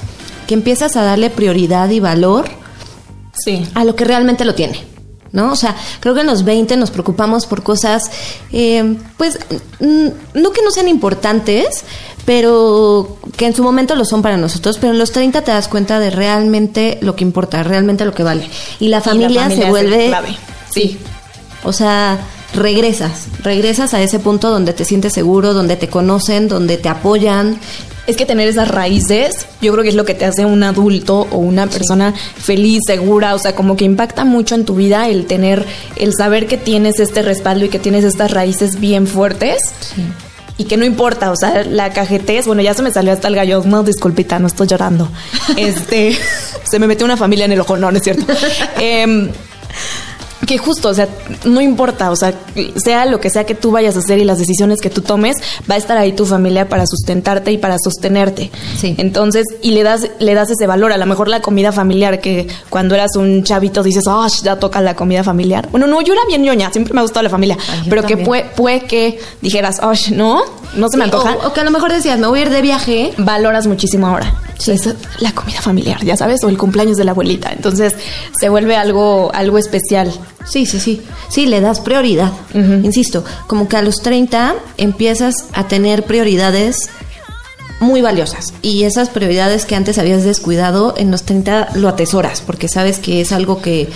que 0.46 0.54
empiezas 0.54 0.96
a 0.96 1.02
darle 1.02 1.30
prioridad 1.30 1.88
y 1.90 2.00
valor 2.00 2.46
sí. 3.32 3.66
a 3.74 3.84
lo 3.84 3.94
que 3.96 4.04
realmente 4.04 4.44
lo 4.44 4.54
tiene. 4.54 4.89
¿No? 5.32 5.52
O 5.52 5.56
sea, 5.56 5.76
creo 6.00 6.14
que 6.14 6.20
en 6.20 6.26
los 6.26 6.44
20 6.44 6.76
nos 6.76 6.90
preocupamos 6.90 7.46
por 7.46 7.62
cosas, 7.62 8.10
eh, 8.52 8.96
pues, 9.16 9.38
no 9.80 10.52
que 10.52 10.62
no 10.62 10.70
sean 10.70 10.88
importantes, 10.88 11.84
pero 12.24 13.18
que 13.36 13.46
en 13.46 13.54
su 13.54 13.62
momento 13.62 13.94
lo 13.94 14.04
son 14.04 14.22
para 14.22 14.36
nosotros, 14.36 14.78
pero 14.78 14.92
en 14.92 14.98
los 14.98 15.12
30 15.12 15.42
te 15.42 15.50
das 15.50 15.68
cuenta 15.68 15.98
de 15.98 16.10
realmente 16.10 16.98
lo 17.00 17.16
que 17.16 17.24
importa, 17.24 17.62
realmente 17.62 18.04
lo 18.04 18.14
que 18.14 18.22
vale. 18.22 18.48
Y 18.78 18.88
la 18.88 19.00
familia, 19.00 19.48
se 19.50 19.68
vuelve... 19.68 20.12
Sí. 20.72 20.98
O 21.64 21.72
sea, 21.72 22.18
regresas, 22.54 23.26
regresas 23.42 23.94
a 23.94 24.02
ese 24.02 24.18
punto 24.18 24.50
donde 24.50 24.72
te 24.72 24.84
sientes 24.84 25.12
seguro, 25.12 25.54
donde 25.54 25.76
te 25.76 25.88
conocen, 25.88 26.48
donde 26.48 26.76
te 26.76 26.88
apoyan. 26.88 27.58
Es 28.06 28.16
que 28.16 28.26
tener 28.26 28.48
esas 28.48 28.68
raíces, 28.68 29.46
yo 29.60 29.72
creo 29.72 29.82
que 29.82 29.90
es 29.90 29.94
lo 29.94 30.04
que 30.04 30.14
te 30.14 30.24
hace 30.24 30.44
un 30.44 30.62
adulto 30.62 31.28
o 31.30 31.38
una 31.38 31.66
persona 31.66 32.12
feliz, 32.12 32.80
segura, 32.86 33.34
o 33.34 33.38
sea, 33.38 33.54
como 33.54 33.76
que 33.76 33.84
impacta 33.84 34.24
mucho 34.24 34.54
en 34.54 34.64
tu 34.64 34.74
vida 34.74 35.08
el 35.08 35.26
tener, 35.26 35.64
el 35.96 36.12
saber 36.14 36.46
que 36.46 36.56
tienes 36.56 36.98
este 36.98 37.22
respaldo 37.22 37.66
y 37.66 37.68
que 37.68 37.78
tienes 37.78 38.04
estas 38.04 38.30
raíces 38.32 38.80
bien 38.80 39.06
fuertes. 39.06 39.58
y 40.56 40.64
que 40.64 40.76
no 40.76 40.84
importa, 40.84 41.30
o 41.30 41.36
sea, 41.36 41.64
la 41.64 41.90
cajetez, 41.90 42.46
bueno, 42.46 42.60
ya 42.60 42.74
se 42.74 42.82
me 42.82 42.90
salió 42.90 43.14
hasta 43.14 43.28
el 43.28 43.34
gallo, 43.34 43.62
no, 43.64 43.82
disculpita, 43.82 44.38
no 44.38 44.46
estoy 44.46 44.66
llorando. 44.66 45.08
Este, 45.56 46.18
se 46.64 46.78
me 46.78 46.86
metió 46.86 47.06
una 47.06 47.16
familia 47.16 47.46
en 47.46 47.52
el 47.52 47.60
ojo, 47.60 47.78
no, 47.78 47.90
no 47.90 47.96
es 47.96 48.02
cierto. 48.02 48.26
Eh, 48.78 49.30
que 50.46 50.58
justo, 50.58 50.88
o 50.88 50.94
sea, 50.94 51.08
no 51.44 51.60
importa, 51.60 52.10
o 52.10 52.16
sea, 52.16 52.34
sea 52.76 53.04
lo 53.06 53.20
que 53.20 53.30
sea 53.30 53.44
que 53.44 53.54
tú 53.54 53.70
vayas 53.70 53.96
a 53.96 54.00
hacer 54.00 54.18
y 54.18 54.24
las 54.24 54.38
decisiones 54.38 54.80
que 54.80 54.90
tú 54.90 55.02
tomes, 55.02 55.36
va 55.70 55.74
a 55.74 55.78
estar 55.78 55.98
ahí 55.98 56.12
tu 56.12 56.24
familia 56.24 56.68
para 56.68 56.86
sustentarte 56.86 57.52
y 57.52 57.58
para 57.58 57.76
sostenerte. 57.78 58.50
Sí. 58.78 58.94
Entonces, 58.98 59.44
y 59.62 59.72
le 59.72 59.82
das, 59.82 60.08
le 60.18 60.34
das 60.34 60.50
ese 60.50 60.66
valor. 60.66 60.92
A 60.92 60.96
lo 60.96 61.06
mejor 61.06 61.28
la 61.28 61.40
comida 61.40 61.72
familiar, 61.72 62.20
que 62.20 62.48
cuando 62.70 62.94
eras 62.94 63.16
un 63.16 63.44
chavito 63.44 63.82
dices, 63.82 64.04
oh, 64.06 64.26
ya 64.42 64.56
toca 64.56 64.80
la 64.80 64.94
comida 64.94 65.22
familiar. 65.22 65.68
Bueno, 65.70 65.86
no, 65.86 66.00
yo 66.00 66.14
era 66.14 66.22
bien 66.26 66.42
ñoña, 66.42 66.72
siempre 66.72 66.94
me 66.94 67.00
ha 67.00 67.02
gustado 67.02 67.22
la 67.22 67.30
familia, 67.30 67.58
pero 67.88 68.02
que 68.02 68.16
puede, 68.16 68.44
puede 68.44 68.80
que 68.82 69.18
dijeras, 69.42 69.80
oh, 69.82 69.92
no, 70.12 70.42
no 70.74 70.88
se 70.88 70.96
me 70.96 71.04
antoja. 71.04 71.36
O, 71.46 71.52
que 71.52 71.60
a 71.60 71.64
lo 71.64 71.70
mejor 71.70 71.92
decías, 71.92 72.18
me 72.18 72.26
voy 72.26 72.40
a 72.40 72.42
ir 72.42 72.50
de 72.50 72.62
viaje. 72.62 73.12
Valoras 73.18 73.66
muchísimo 73.66 74.06
ahora. 74.06 74.34
Sí. 74.58 74.72
Es 74.72 74.88
la 75.18 75.32
comida 75.32 75.60
familiar, 75.60 76.02
ya 76.04 76.16
sabes, 76.16 76.42
o 76.44 76.48
el 76.48 76.58
cumpleaños 76.58 76.96
de 76.96 77.04
la 77.04 77.12
abuelita. 77.12 77.50
Entonces, 77.52 77.94
se 78.38 78.48
vuelve 78.48 78.76
algo, 78.76 79.30
algo 79.34 79.58
especial. 79.58 80.12
Sí, 80.44 80.66
sí, 80.66 80.80
sí. 80.80 81.02
Sí, 81.28 81.46
le 81.46 81.60
das 81.60 81.80
prioridad. 81.80 82.32
Insisto, 82.54 83.24
como 83.46 83.68
que 83.68 83.76
a 83.76 83.82
los 83.82 84.02
30 84.02 84.54
empiezas 84.78 85.46
a 85.52 85.68
tener 85.68 86.04
prioridades 86.04 86.88
muy 87.80 88.02
valiosas. 88.02 88.52
Y 88.62 88.84
esas 88.84 89.08
prioridades 89.08 89.64
que 89.64 89.76
antes 89.76 89.98
habías 89.98 90.24
descuidado, 90.24 90.94
en 90.96 91.10
los 91.10 91.24
30 91.24 91.70
lo 91.74 91.88
atesoras, 91.88 92.42
porque 92.42 92.68
sabes 92.68 92.98
que 92.98 93.20
es 93.20 93.32
algo 93.32 93.60
que, 93.60 93.88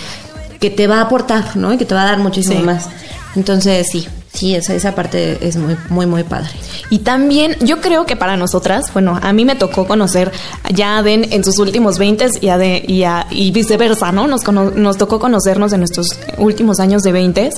que 0.59 0.69
te 0.69 0.87
va 0.87 0.97
a 0.97 1.01
aportar, 1.01 1.55
¿no? 1.55 1.73
Y 1.73 1.77
que 1.77 1.85
te 1.85 1.95
va 1.95 2.03
a 2.03 2.05
dar 2.05 2.19
muchísimo 2.19 2.61
más. 2.61 2.89
Entonces, 3.35 3.87
sí, 3.91 4.07
Sí, 4.35 4.53
esa, 4.53 4.75
esa 4.75 4.93
parte 4.93 5.47
es 5.47 5.55
muy, 5.55 5.77
muy, 5.87 6.05
muy 6.05 6.23
padre. 6.23 6.49
Y 6.89 6.99
también 6.99 7.55
yo 7.61 7.79
creo 7.79 8.05
que 8.05 8.17
para 8.17 8.35
nosotras, 8.35 8.91
bueno, 8.91 9.17
a 9.21 9.31
mí 9.31 9.45
me 9.45 9.55
tocó 9.55 9.87
conocer 9.87 10.29
ya 10.73 10.97
a 10.97 11.03
Den 11.03 11.31
en 11.31 11.43
sus 11.45 11.57
últimos 11.57 11.97
20 11.97 12.27
y, 12.41 12.49
y, 12.49 13.05
y 13.31 13.51
viceversa, 13.51 14.11
¿no? 14.11 14.27
Nos, 14.27 14.45
nos 14.51 14.97
tocó 14.97 15.19
conocernos 15.19 15.71
en 15.71 15.79
nuestros 15.79 16.19
últimos 16.37 16.81
años 16.81 17.01
de 17.03 17.13
20 17.13 17.49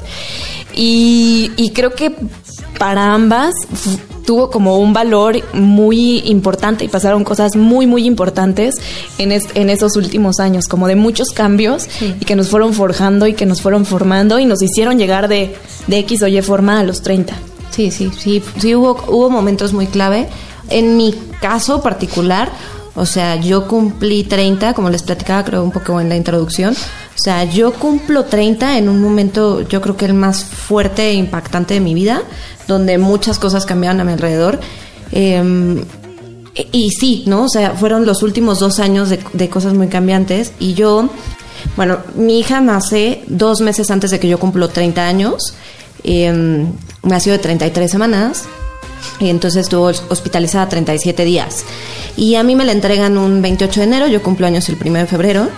y, 0.76 1.52
y 1.58 1.72
creo 1.72 1.96
que 1.96 2.16
para 2.77 3.13
ambas 3.13 3.53
tuvo 4.27 4.51
como 4.51 4.77
un 4.77 4.91
valor 4.91 5.41
muy 5.53 6.19
importante 6.25 6.84
y 6.84 6.89
pasaron 6.89 7.23
cosas 7.23 7.56
muy, 7.56 7.88
muy 7.88 8.06
importantes 8.06 8.75
en, 9.17 9.32
en 9.32 9.69
esos 9.69 9.95
últimos 9.95 10.41
años, 10.41 10.65
como 10.67 10.88
de 10.88 10.97
muchos 10.97 11.30
cambios 11.30 11.88
y 12.01 12.25
que 12.25 12.36
nos 12.36 12.49
fueron 12.49 12.73
forjando 12.73 13.25
y 13.25 13.34
que 13.34 13.45
nos 13.45 13.62
fueron 13.62 13.86
formando 13.86 14.38
y 14.38 14.45
nos 14.45 14.62
hicieron 14.62 14.99
llegar 14.99 15.30
de, 15.30 15.56
de 15.88 15.99
X 15.99 16.23
o 16.23 16.27
Y 16.27 16.41
forma 16.41 16.80
a 16.80 16.84
los 16.84 17.01
30. 17.01 17.36
Sí, 17.71 17.89
sí, 17.89 18.12
sí, 18.17 18.43
sí 18.58 18.75
hubo, 18.75 19.01
hubo 19.08 19.30
momentos 19.30 19.71
muy 19.71 19.88
clave. 19.88 20.27
En 20.69 20.97
mi 20.97 21.15
caso 21.39 21.82
particular, 21.82 22.51
o 22.97 23.06
sea, 23.06 23.36
yo 23.38 23.67
cumplí 23.67 24.23
30, 24.23 24.73
como 24.73 24.89
les 24.89 25.03
platicaba 25.03 25.45
creo 25.45 25.63
un 25.63 25.71
poco 25.71 26.01
en 26.01 26.10
la 26.10 26.17
introducción. 26.17 26.73
O 26.73 27.19
sea, 27.23 27.45
yo 27.45 27.71
cumplo 27.71 28.25
30 28.25 28.77
en 28.77 28.89
un 28.89 29.01
momento, 29.01 29.62
yo 29.62 29.82
creo 29.82 29.95
que 29.95 30.06
el 30.06 30.15
más 30.15 30.43
fuerte 30.43 31.10
e 31.10 31.13
impactante 31.13 31.75
de 31.75 31.80
mi 31.80 31.93
vida, 31.93 32.23
donde 32.67 32.97
muchas 32.97 33.39
cosas 33.39 33.65
cambiaron 33.65 33.99
a 33.99 34.03
mi 34.03 34.13
alrededor. 34.13 34.60
Em, 35.12 35.84
y 36.71 36.89
sí, 36.89 37.23
¿no? 37.27 37.43
O 37.43 37.49
sea, 37.49 37.71
fueron 37.71 38.06
los 38.06 38.23
últimos 38.23 38.60
dos 38.60 38.80
años 38.80 39.10
de, 39.10 39.49
cosas 39.49 39.73
muy 39.73 39.88
cambiantes. 39.88 40.53
Y 40.60 40.73
yo, 40.73 41.10
bueno, 41.75 41.99
mi 42.15 42.39
hija 42.39 42.62
nace 42.62 43.23
dos 43.27 43.62
meses 43.62 43.91
antes 43.91 44.12
de 44.12 44.19
que 44.19 44.27
yo 44.27 44.39
cumplo 44.39 44.69
30 44.69 45.08
años. 45.08 45.53
Eh, 46.03 46.65
nació 47.03 47.34
de 47.34 47.39
33 47.39 47.89
semanas. 47.89 48.45
Y 49.19 49.30
entonces 49.30 49.63
estuvo 49.63 49.86
hospitalizada 50.10 50.69
37 50.69 51.23
días. 51.25 51.63
Y 52.15 52.36
a 52.36 52.43
mí 52.43 52.56
me 52.56 52.65
la 52.65 52.71
entregan 52.71 53.17
un 53.17 53.41
28 53.41 53.80
de 53.80 53.86
enero, 53.86 54.08
yo 54.08 54.21
cumplo 54.21 54.47
años 54.47 54.67
el 54.69 54.77
1 54.84 54.99
de 54.99 55.06
febrero. 55.06 55.49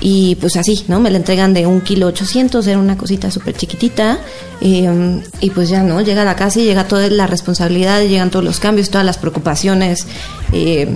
Y 0.00 0.36
pues 0.36 0.56
así, 0.56 0.84
¿no? 0.88 1.00
Me 1.00 1.10
la 1.10 1.18
entregan 1.18 1.54
de 1.54 1.66
un 1.66 1.80
kilo 1.80 2.06
800, 2.06 2.66
era 2.66 2.78
una 2.78 2.96
cosita 2.96 3.30
súper 3.30 3.56
chiquitita. 3.56 4.18
Em, 4.60 5.22
y 5.40 5.50
pues 5.50 5.68
ya, 5.68 5.82
¿no? 5.82 6.00
Llega 6.00 6.22
a 6.22 6.24
la 6.24 6.36
casa 6.36 6.60
y 6.60 6.64
llega 6.64 6.86
toda 6.86 7.08
la 7.08 7.26
responsabilidad, 7.26 8.02
llegan 8.02 8.30
todos 8.30 8.44
los 8.44 8.60
cambios, 8.60 8.90
todas 8.90 9.06
las 9.06 9.18
preocupaciones. 9.18 10.06
Eh, 10.52 10.88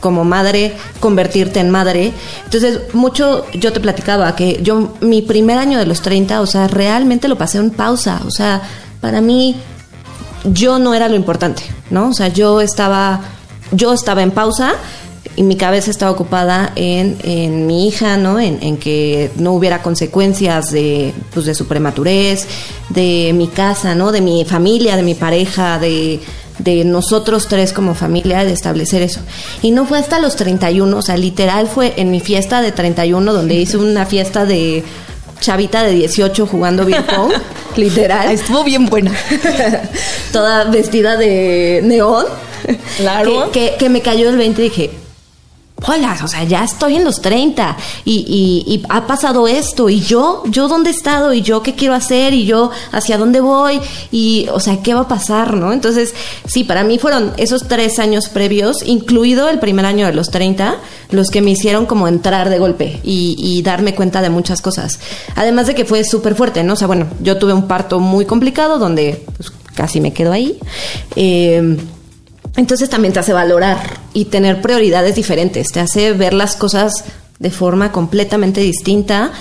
como 0.00 0.24
madre, 0.24 0.76
convertirte 1.00 1.60
en 1.60 1.70
madre. 1.70 2.12
Entonces, 2.44 2.94
mucho 2.94 3.46
yo 3.52 3.72
te 3.72 3.80
platicaba 3.80 4.34
que 4.36 4.60
yo, 4.62 4.94
mi 5.00 5.22
primer 5.22 5.58
año 5.58 5.78
de 5.78 5.86
los 5.86 6.02
30, 6.02 6.40
o 6.40 6.46
sea, 6.46 6.68
realmente 6.68 7.28
lo 7.28 7.36
pasé 7.36 7.58
en 7.58 7.70
pausa. 7.70 8.20
O 8.24 8.30
sea, 8.30 8.62
para 9.00 9.20
mí 9.20 9.56
yo 10.44 10.78
no 10.78 10.94
era 10.94 11.08
lo 11.08 11.16
importante, 11.16 11.62
¿no? 11.90 12.08
O 12.10 12.14
sea, 12.14 12.28
yo 12.28 12.60
estaba, 12.60 13.20
yo 13.72 13.92
estaba 13.92 14.22
en 14.22 14.30
pausa 14.30 14.74
y 15.38 15.44
mi 15.44 15.54
cabeza 15.54 15.92
estaba 15.92 16.10
ocupada 16.10 16.72
en, 16.74 17.16
en 17.22 17.64
mi 17.64 17.86
hija, 17.86 18.16
¿no? 18.16 18.40
En, 18.40 18.58
en, 18.60 18.76
que 18.76 19.30
no 19.36 19.52
hubiera 19.52 19.82
consecuencias 19.82 20.72
de, 20.72 21.14
pues, 21.32 21.46
de 21.46 21.54
su 21.54 21.68
prematurez, 21.68 22.48
de 22.88 23.30
mi 23.36 23.46
casa, 23.46 23.94
¿no? 23.94 24.10
De 24.10 24.20
mi 24.20 24.44
familia, 24.44 24.96
de 24.96 25.04
mi 25.04 25.14
pareja, 25.14 25.78
de, 25.78 26.18
de 26.58 26.84
nosotros 26.84 27.46
tres 27.46 27.72
como 27.72 27.94
familia, 27.94 28.44
de 28.44 28.52
establecer 28.52 29.00
eso. 29.00 29.20
Y 29.62 29.70
no 29.70 29.86
fue 29.86 30.00
hasta 30.00 30.18
los 30.18 30.34
31, 30.34 30.96
o 30.96 31.02
sea, 31.02 31.16
literal 31.16 31.68
fue 31.68 31.94
en 31.98 32.10
mi 32.10 32.18
fiesta 32.18 32.60
de 32.60 32.72
31, 32.72 33.32
donde 33.32 33.54
hice 33.54 33.76
una 33.76 34.06
fiesta 34.06 34.44
de 34.44 34.82
chavita 35.38 35.84
de 35.84 35.92
18 35.92 36.48
jugando 36.48 36.84
beer 36.84 37.06
pong, 37.14 37.32
literal. 37.76 38.28
Estuvo 38.32 38.64
bien 38.64 38.86
buena. 38.86 39.12
Toda 40.32 40.64
vestida 40.64 41.16
de 41.16 41.80
neón. 41.84 42.26
Claro. 42.96 43.52
Que, 43.52 43.76
que, 43.78 43.88
me 43.88 44.02
cayó 44.02 44.28
el 44.28 44.36
20 44.36 44.60
y 44.60 44.68
dije, 44.68 44.90
hola, 45.86 46.18
o 46.22 46.28
sea, 46.28 46.44
ya 46.44 46.64
estoy 46.64 46.96
en 46.96 47.04
los 47.04 47.20
30 47.20 47.76
y, 48.04 48.64
y, 48.66 48.82
ha 48.88 49.06
pasado 49.06 49.46
esto 49.46 49.88
y 49.88 50.00
yo, 50.00 50.42
yo 50.46 50.68
dónde 50.68 50.90
he 50.90 50.92
estado 50.92 51.32
y 51.32 51.42
yo 51.42 51.62
qué 51.62 51.74
quiero 51.74 51.94
hacer 51.94 52.34
y 52.34 52.46
yo 52.46 52.70
hacia 52.92 53.16
dónde 53.16 53.40
voy 53.40 53.80
y, 54.10 54.48
o 54.52 54.60
sea, 54.60 54.82
qué 54.82 54.94
va 54.94 55.02
a 55.02 55.08
pasar, 55.08 55.54
¿no? 55.54 55.72
Entonces, 55.72 56.14
sí, 56.46 56.64
para 56.64 56.84
mí 56.84 56.98
fueron 56.98 57.32
esos 57.36 57.68
tres 57.68 57.98
años 57.98 58.28
previos, 58.28 58.82
incluido 58.84 59.48
el 59.48 59.60
primer 59.60 59.86
año 59.86 60.06
de 60.06 60.12
los 60.12 60.30
30, 60.30 60.76
los 61.10 61.30
que 61.30 61.40
me 61.42 61.52
hicieron 61.52 61.86
como 61.86 62.08
entrar 62.08 62.50
de 62.50 62.58
golpe 62.58 63.00
y, 63.04 63.36
y 63.38 63.62
darme 63.62 63.94
cuenta 63.94 64.20
de 64.20 64.30
muchas 64.30 64.60
cosas. 64.60 64.98
Además 65.36 65.68
de 65.68 65.74
que 65.74 65.84
fue 65.84 66.04
súper 66.04 66.34
fuerte, 66.34 66.64
¿no? 66.64 66.72
O 66.72 66.76
sea, 66.76 66.86
bueno, 66.86 67.06
yo 67.20 67.38
tuve 67.38 67.52
un 67.52 67.68
parto 67.68 68.00
muy 68.00 68.24
complicado 68.24 68.78
donde 68.78 69.24
pues, 69.36 69.52
casi 69.74 70.00
me 70.00 70.12
quedo 70.12 70.32
ahí. 70.32 70.58
Eh, 71.14 71.78
entonces 72.56 72.88
también 72.88 73.12
te 73.12 73.20
hace 73.20 73.32
valorar 73.32 73.98
y 74.12 74.26
tener 74.26 74.60
prioridades 74.60 75.14
diferentes, 75.14 75.68
te 75.68 75.80
hace 75.80 76.12
ver 76.12 76.34
las 76.34 76.56
cosas 76.56 77.04
de 77.38 77.50
forma 77.50 77.92
completamente 77.92 78.60
distinta 78.60 79.32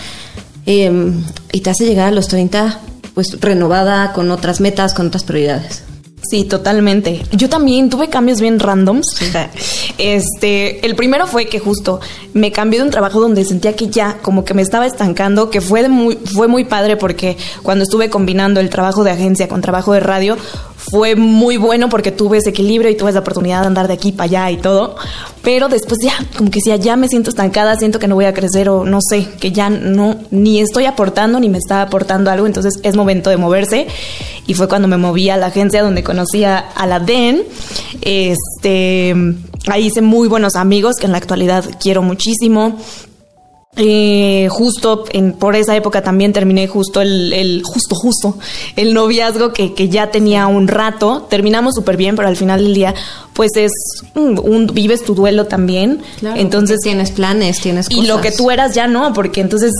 em, 0.66 1.24
y 1.52 1.62
te 1.62 1.70
hace 1.70 1.86
llegar 1.86 2.08
a 2.10 2.12
los 2.12 2.28
30 2.28 2.80
pues 3.14 3.40
renovada 3.42 4.14
con 4.14 4.30
otras 4.30 4.62
metas, 4.62 4.94
con 4.94 5.08
otras 5.08 5.24
prioridades. 5.24 5.82
Sí, 6.30 6.44
totalmente. 6.44 7.24
Yo 7.32 7.48
también 7.48 7.90
tuve 7.90 8.10
cambios 8.10 8.42
bien 8.42 8.60
randoms. 8.60 9.08
Este, 9.98 10.86
el 10.86 10.96
primero 10.96 11.26
fue 11.26 11.48
que 11.48 11.58
justo 11.58 12.00
me 12.34 12.52
cambié 12.52 12.80
de 12.80 12.86
un 12.86 12.92
trabajo 12.92 13.20
donde 13.20 13.44
sentía 13.46 13.76
que 13.76 13.88
ya 13.88 14.20
como 14.22 14.46
que 14.46 14.54
me 14.54 14.62
estaba 14.62 14.86
estancando, 14.86 15.50
que 15.50 15.60
fue 15.60 15.90
muy 15.90 16.18
fue 16.18 16.48
muy 16.48 16.66
padre 16.66 16.98
porque 16.98 17.36
cuando 17.64 17.84
estuve 17.84 18.12
combinando 18.12 18.60
el 18.60 18.70
trabajo 18.70 19.04
de 19.04 19.10
agencia 19.10 19.48
con 19.48 19.62
trabajo 19.62 19.94
de 19.94 20.02
radio 20.02 20.38
fue 20.90 21.16
muy 21.16 21.58
bueno 21.58 21.90
porque 21.90 22.12
tuve 22.12 22.38
ese 22.38 22.52
equilibrio 22.52 22.90
y 22.90 22.96
tuve 22.96 23.10
esa 23.10 23.20
oportunidad 23.20 23.62
de 23.62 23.68
andar 23.68 23.88
de 23.88 23.94
aquí 23.94 24.12
para 24.12 24.26
allá 24.26 24.52
y 24.52 24.58
todo. 24.58 24.96
Pero 25.42 25.68
después 25.68 26.00
ya, 26.02 26.14
como 26.38 26.50
que 26.50 26.60
si 26.62 26.78
ya 26.78 26.96
me 26.96 27.08
siento 27.08 27.30
estancada, 27.30 27.76
siento 27.76 28.00
que 28.00 28.08
no 28.08 28.16
voy 28.16 28.26
a 28.26 28.34
crecer 28.34 28.70
o 28.70 28.86
no 28.86 29.00
sé, 29.02 29.28
que 29.40 29.52
ya 29.52 29.70
no, 29.70 30.18
ni 30.32 30.60
estoy 30.60 30.86
aportando 30.86 31.40
ni 31.40 31.50
me 31.50 31.58
está 31.58 31.82
aportando 31.82 32.32
algo, 32.32 32.48
entonces 32.48 32.80
es 32.84 32.96
momento 32.96 33.30
de 33.30 33.38
moverse. 33.38 33.88
Y 34.46 34.54
fue 34.54 34.70
cuando 34.70 34.88
me 34.88 34.98
moví 34.98 35.30
a 35.30 35.38
la 35.38 35.48
agencia 35.48 35.84
donde 35.84 36.04
conocí 36.04 36.46
a, 36.46 36.66
la 36.88 37.00
DEN. 37.00 37.44
Este, 38.02 39.14
ahí 39.68 39.88
hice 39.88 40.02
muy 40.02 40.30
buenos 40.30 40.56
amigos 40.56 40.96
que 40.98 41.06
en 41.06 41.12
la 41.12 41.18
actualidad 41.18 41.66
quiero 41.82 42.02
muchísimo. 42.02 42.80
Eh, 43.78 44.48
justo 44.50 45.06
en, 45.12 45.34
por 45.34 45.56
esa 45.56 45.76
época 45.76 46.02
también 46.02 46.34
terminé 46.34 46.68
justo 46.68 47.02
el, 47.02 47.32
el 47.34 47.62
justo, 47.64 47.96
justo, 47.96 48.38
el 48.76 48.94
noviazgo 48.94 49.54
que, 49.54 49.74
que 49.74 49.90
ya 49.90 50.10
tenía 50.12 50.48
un 50.48 50.68
rato. 50.68 51.28
Terminamos 51.30 51.76
súper 51.76 51.98
bien, 51.98 52.16
pero 52.16 52.28
al 52.28 52.36
final 52.36 52.64
del 52.64 52.74
día, 52.74 52.96
pues 53.34 53.52
es 53.56 53.72
un, 54.16 54.68
vives 54.74 55.04
tu 55.04 55.14
duelo 55.16 55.46
también. 55.46 56.02
entonces 56.36 56.80
tienes 56.82 57.12
planes, 57.12 57.62
tienes 57.62 57.88
cosas. 57.88 58.04
Y 58.04 58.08
lo 58.08 58.20
que 58.22 58.32
tú 58.32 58.50
eras 58.52 58.74
ya 58.74 58.88
no, 58.88 59.14
porque 59.14 59.42
entonces 59.42 59.72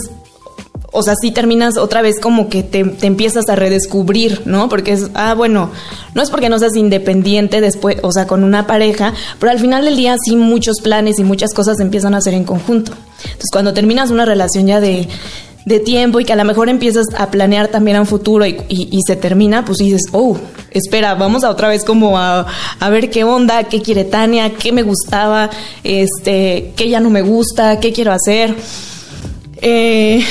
o 0.90 1.02
sea, 1.02 1.14
sí 1.20 1.30
terminas 1.30 1.76
otra 1.76 2.00
vez 2.00 2.18
como 2.18 2.48
que 2.48 2.62
te, 2.62 2.82
te, 2.84 3.06
empiezas 3.06 3.48
a 3.48 3.56
redescubrir, 3.56 4.42
¿no? 4.46 4.68
Porque 4.68 4.92
es, 4.92 5.10
ah, 5.14 5.34
bueno, 5.34 5.70
no 6.14 6.22
es 6.22 6.30
porque 6.30 6.48
no 6.48 6.58
seas 6.58 6.76
independiente 6.76 7.60
después, 7.60 7.98
o 8.02 8.10
sea, 8.10 8.26
con 8.26 8.42
una 8.42 8.66
pareja, 8.66 9.12
pero 9.38 9.52
al 9.52 9.58
final 9.58 9.84
del 9.84 9.96
día 9.96 10.16
sí 10.24 10.34
muchos 10.34 10.80
planes 10.82 11.18
y 11.18 11.24
muchas 11.24 11.52
cosas 11.52 11.80
empiezan 11.80 12.14
a 12.14 12.18
hacer 12.18 12.34
en 12.34 12.44
conjunto. 12.44 12.92
Entonces, 13.18 13.50
cuando 13.52 13.74
terminas 13.74 14.10
una 14.10 14.24
relación 14.24 14.66
ya 14.66 14.80
de, 14.80 15.08
de 15.66 15.80
tiempo 15.80 16.20
y 16.20 16.24
que 16.24 16.32
a 16.32 16.36
lo 16.36 16.44
mejor 16.44 16.70
empiezas 16.70 17.04
a 17.16 17.30
planear 17.30 17.68
también 17.68 17.98
a 17.98 18.00
un 18.00 18.06
futuro 18.06 18.46
y, 18.46 18.56
y, 18.68 18.98
se 19.06 19.16
termina, 19.16 19.66
pues 19.66 19.78
dices, 19.78 20.02
oh, 20.12 20.38
espera, 20.70 21.14
vamos 21.14 21.44
a 21.44 21.50
otra 21.50 21.68
vez 21.68 21.84
como 21.84 22.18
a, 22.18 22.46
a, 22.80 22.88
ver 22.88 23.10
qué 23.10 23.24
onda, 23.24 23.64
qué 23.64 23.82
quiere 23.82 24.04
Tania, 24.04 24.54
qué 24.54 24.72
me 24.72 24.82
gustaba, 24.82 25.50
este, 25.84 26.72
qué 26.76 26.88
ya 26.88 27.00
no 27.00 27.10
me 27.10 27.20
gusta, 27.20 27.78
qué 27.78 27.92
quiero 27.92 28.12
hacer. 28.12 28.54
Eh, 29.60 30.24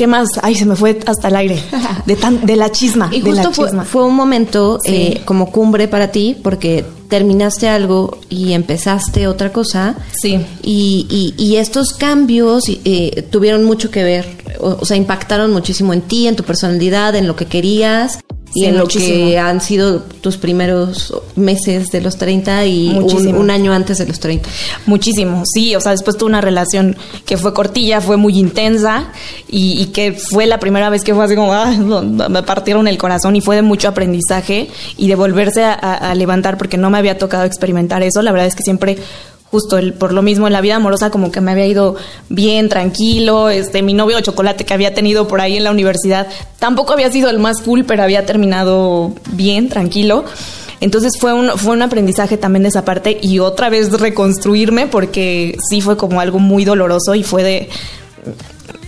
¿Qué 0.00 0.06
más? 0.06 0.30
Ay, 0.40 0.54
se 0.54 0.64
me 0.64 0.76
fue 0.76 0.98
hasta 1.04 1.28
el 1.28 1.36
aire. 1.36 1.62
De, 2.06 2.16
tan, 2.16 2.46
de 2.46 2.56
la 2.56 2.72
chisma. 2.72 3.10
Y 3.12 3.20
justo 3.20 3.52
Fue, 3.84 4.02
un 4.02 4.14
momento 4.14 4.78
eh, 4.86 5.20
como 5.26 5.52
cumbre 5.52 5.88
para 5.88 6.10
ti 6.10 6.34
porque 6.42 6.86
terminaste 7.08 7.68
algo 7.68 8.18
y 8.30 8.54
empezaste 8.54 9.26
otra 9.26 9.52
cosa. 9.52 9.96
Sí. 10.10 10.40
Y, 10.62 11.34
y, 11.36 11.56
estos 11.56 11.92
cambios 11.92 12.64
eh, 12.66 13.28
tuvieron 13.30 13.64
mucho 13.64 13.90
que 13.90 14.02
ver, 14.02 14.26
o, 14.58 14.82
sea, 14.86 14.96
impactaron 14.96 15.52
muchísimo 15.52 15.92
en 15.92 16.00
ti, 16.00 16.26
en 16.26 16.34
tu 16.34 16.44
personalidad, 16.44 17.14
en 17.14 17.26
lo 17.26 17.36
que 17.36 17.44
querías 17.44 18.20
y 18.54 18.64
en 18.64 18.76
lo 18.76 18.86
que 18.86 19.38
han 19.38 19.60
sido 19.60 20.00
tus 20.00 20.36
primeros 20.36 21.14
meses 21.36 21.90
de 21.90 22.00
los 22.00 22.16
30 22.16 22.66
y 22.66 22.98
un, 22.98 23.50
año 23.50 23.72
antes 23.72 23.98
de 23.98 24.06
los 24.06 24.18
30. 24.18 24.48
Muchísimo, 24.86 25.44
sí, 25.52 25.74
o 25.76 25.80
sea, 25.80 25.92
después 25.92 26.16
tuve 26.16 26.30
una 26.30 26.40
relación 26.40 26.96
que 27.26 27.36
fue 27.36 27.54
cortilla, 27.54 28.00
fue 28.00 28.16
muy 28.16 28.38
intensa 28.38 29.12
y, 29.48 29.86
que 29.86 30.12
fue 30.12 30.46
la 30.46 30.58
primera 30.58 30.90
vez 30.90 31.02
que 31.02 31.14
fue 31.14 31.24
así 31.24 31.34
como, 31.34 31.52
ah, 31.52 31.70
me 31.70 32.42
partieron 32.42 32.88
el 32.88 32.98
corazón 32.98 33.36
y 33.36 33.40
fue 33.40 33.56
de 33.56 33.62
mucho 33.62 33.88
aprendizaje 33.88 34.68
y 34.96 35.08
de 35.08 35.14
volverse 35.14 35.64
a 35.64 36.14
levantar 36.14 36.58
porque 36.58 36.76
no 36.76 36.90
me 36.90 36.98
había 36.98 37.18
tocado 37.18 37.44
experimentar 37.44 38.02
eso, 38.02 38.22
la 38.22 38.32
verdad 38.32 38.46
es 38.46 38.56
que 38.56 38.62
siempre 38.62 38.98
justo 39.50 39.78
el, 39.78 39.94
por 39.94 40.12
lo 40.12 40.22
mismo 40.22 40.46
en 40.46 40.52
la 40.52 40.60
vida 40.60 40.76
amorosa 40.76 41.10
como 41.10 41.30
que 41.30 41.40
me 41.40 41.50
había 41.50 41.66
ido 41.66 41.96
bien, 42.28 42.68
tranquilo, 42.68 43.50
este, 43.50 43.82
mi 43.82 43.94
novio 43.94 44.16
de 44.16 44.22
chocolate 44.22 44.64
que 44.64 44.74
había 44.74 44.94
tenido 44.94 45.26
por 45.26 45.40
ahí 45.40 45.56
en 45.56 45.64
la 45.64 45.70
universidad 45.70 46.28
tampoco 46.58 46.92
había 46.92 47.10
sido 47.10 47.30
el 47.30 47.38
más 47.38 47.60
cool, 47.60 47.84
pero 47.84 48.02
había 48.02 48.26
terminado 48.26 49.12
bien, 49.32 49.68
tranquilo. 49.68 50.24
Entonces 50.80 51.18
fue 51.18 51.34
un, 51.34 51.50
fue 51.58 51.72
un 51.72 51.82
aprendizaje 51.82 52.38
también 52.38 52.62
de 52.62 52.70
esa 52.70 52.84
parte 52.84 53.18
y 53.20 53.38
otra 53.38 53.68
vez 53.68 53.90
reconstruirme 53.92 54.86
porque 54.86 55.58
sí 55.68 55.80
fue 55.82 55.96
como 55.96 56.20
algo 56.20 56.38
muy 56.38 56.64
doloroso 56.64 57.14
y 57.14 57.22
fue 57.22 57.42
de 57.42 57.68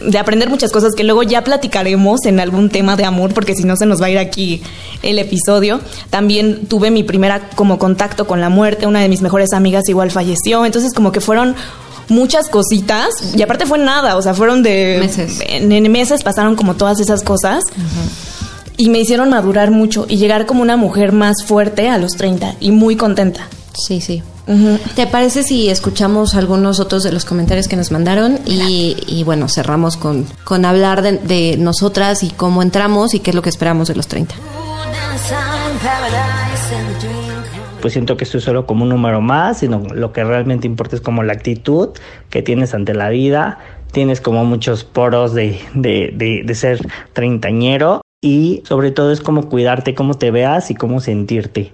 de 0.01 0.19
aprender 0.19 0.49
muchas 0.49 0.73
cosas 0.73 0.95
que 0.95 1.05
luego 1.05 1.23
ya 1.23 1.45
platicaremos 1.45 2.25
en 2.27 2.41
algún 2.41 2.71
tema 2.71 2.97
de 2.97 3.05
amor, 3.05 3.35
porque 3.35 3.55
si 3.55 3.65
no 3.65 3.77
se 3.77 3.87
nos 3.87 4.01
va 4.01 4.07
a 4.07 4.11
ir 4.11 4.19
aquí 4.19 4.63
el 5.03 5.19
episodio. 5.19 5.81
También 6.11 6.67
tuve 6.67 6.91
mi 6.91 7.03
primera 7.03 7.51
como 7.55 7.79
contacto 7.79 8.27
con 8.27 8.41
la 8.41 8.49
muerte, 8.49 8.87
una 8.87 9.01
de 9.01 9.09
mis 9.09 9.23
mejores 9.23 9.53
amigas 9.53 9.89
igual 9.89 10.11
falleció, 10.11 10.65
entonces 10.65 10.93
como 10.93 11.13
que 11.13 11.21
fueron 11.21 11.55
muchas 12.09 12.49
cositas 12.49 13.35
y 13.35 13.43
aparte 13.43 13.67
fue 13.67 13.79
nada, 13.79 14.17
o 14.17 14.23
sea, 14.23 14.35
fueron 14.35 14.63
de 14.63 14.99
meses. 15.01 15.41
En, 15.47 15.91
meses 15.91 16.23
pasaron 16.23 16.57
como 16.57 16.75
todas 16.75 17.01
esas 17.01 17.23
cosas. 17.23 17.65
Y 18.79 18.89
me 18.89 18.99
hicieron 18.99 19.29
madurar 19.29 19.71
mucho 19.71 20.07
y 20.09 20.17
llegar 20.17 20.47
como 20.47 20.63
una 20.63 20.77
mujer 20.77 21.13
más 21.13 21.45
fuerte 21.45 21.89
a 21.91 21.99
los 21.99 22.13
30 22.13 22.57
y 22.59 22.73
muy 22.73 22.97
contenta. 22.97 23.47
Sí, 23.75 24.01
sí. 24.01 24.23
¿Te 24.95 25.07
parece 25.07 25.43
si 25.43 25.69
escuchamos 25.69 26.35
algunos 26.35 26.81
otros 26.81 27.03
de 27.03 27.13
los 27.13 27.25
comentarios 27.25 27.69
que 27.69 27.77
nos 27.77 27.91
mandaron? 27.91 28.39
Y, 28.47 29.23
bueno, 29.25 29.49
cerramos 29.49 29.97
con, 29.97 30.27
con 30.45 30.65
hablar 30.65 31.03
de, 31.03 31.57
nosotras 31.59 32.23
y 32.23 32.31
cómo 32.31 32.63
entramos 32.63 33.15
y 33.15 33.21
qué 33.21 33.31
es 33.31 33.37
lo 33.37 33.43
que 33.43 33.49
esperamos 33.49 33.89
de 33.89 33.95
los 33.95 34.09
30. 34.09 34.35
Pues 37.81 37.93
siento 37.93 38.17
que 38.17 38.25
estoy 38.25 38.41
solo 38.41 38.67
como 38.67 38.85
un 38.85 38.91
número 38.91 39.21
más, 39.21 39.59
sino 39.59 39.83
lo 39.93 40.13
que 40.13 40.23
realmente 40.23 40.67
importa 40.67 40.97
es 40.97 41.03
como 41.03 41.23
la 41.23 41.33
actitud 41.33 41.91
que 42.31 42.43
tienes 42.43 42.75
ante 42.75 42.95
la 42.95 43.09
vida. 43.09 43.59
Tienes 43.91 44.21
como 44.21 44.45
muchos 44.45 44.85
poros 44.85 45.35
de, 45.35 45.61
de, 45.75 46.43
de 46.45 46.55
ser 46.55 46.79
treintañero 47.13 48.01
y 48.23 48.63
sobre 48.65 48.93
todo 48.93 49.13
es 49.13 49.21
como 49.21 49.49
cuidarte, 49.49 49.95
cómo 49.95 50.15
te 50.15 50.31
veas 50.31 50.71
y 50.71 50.75
cómo 50.75 51.01
sentirte. 51.01 51.73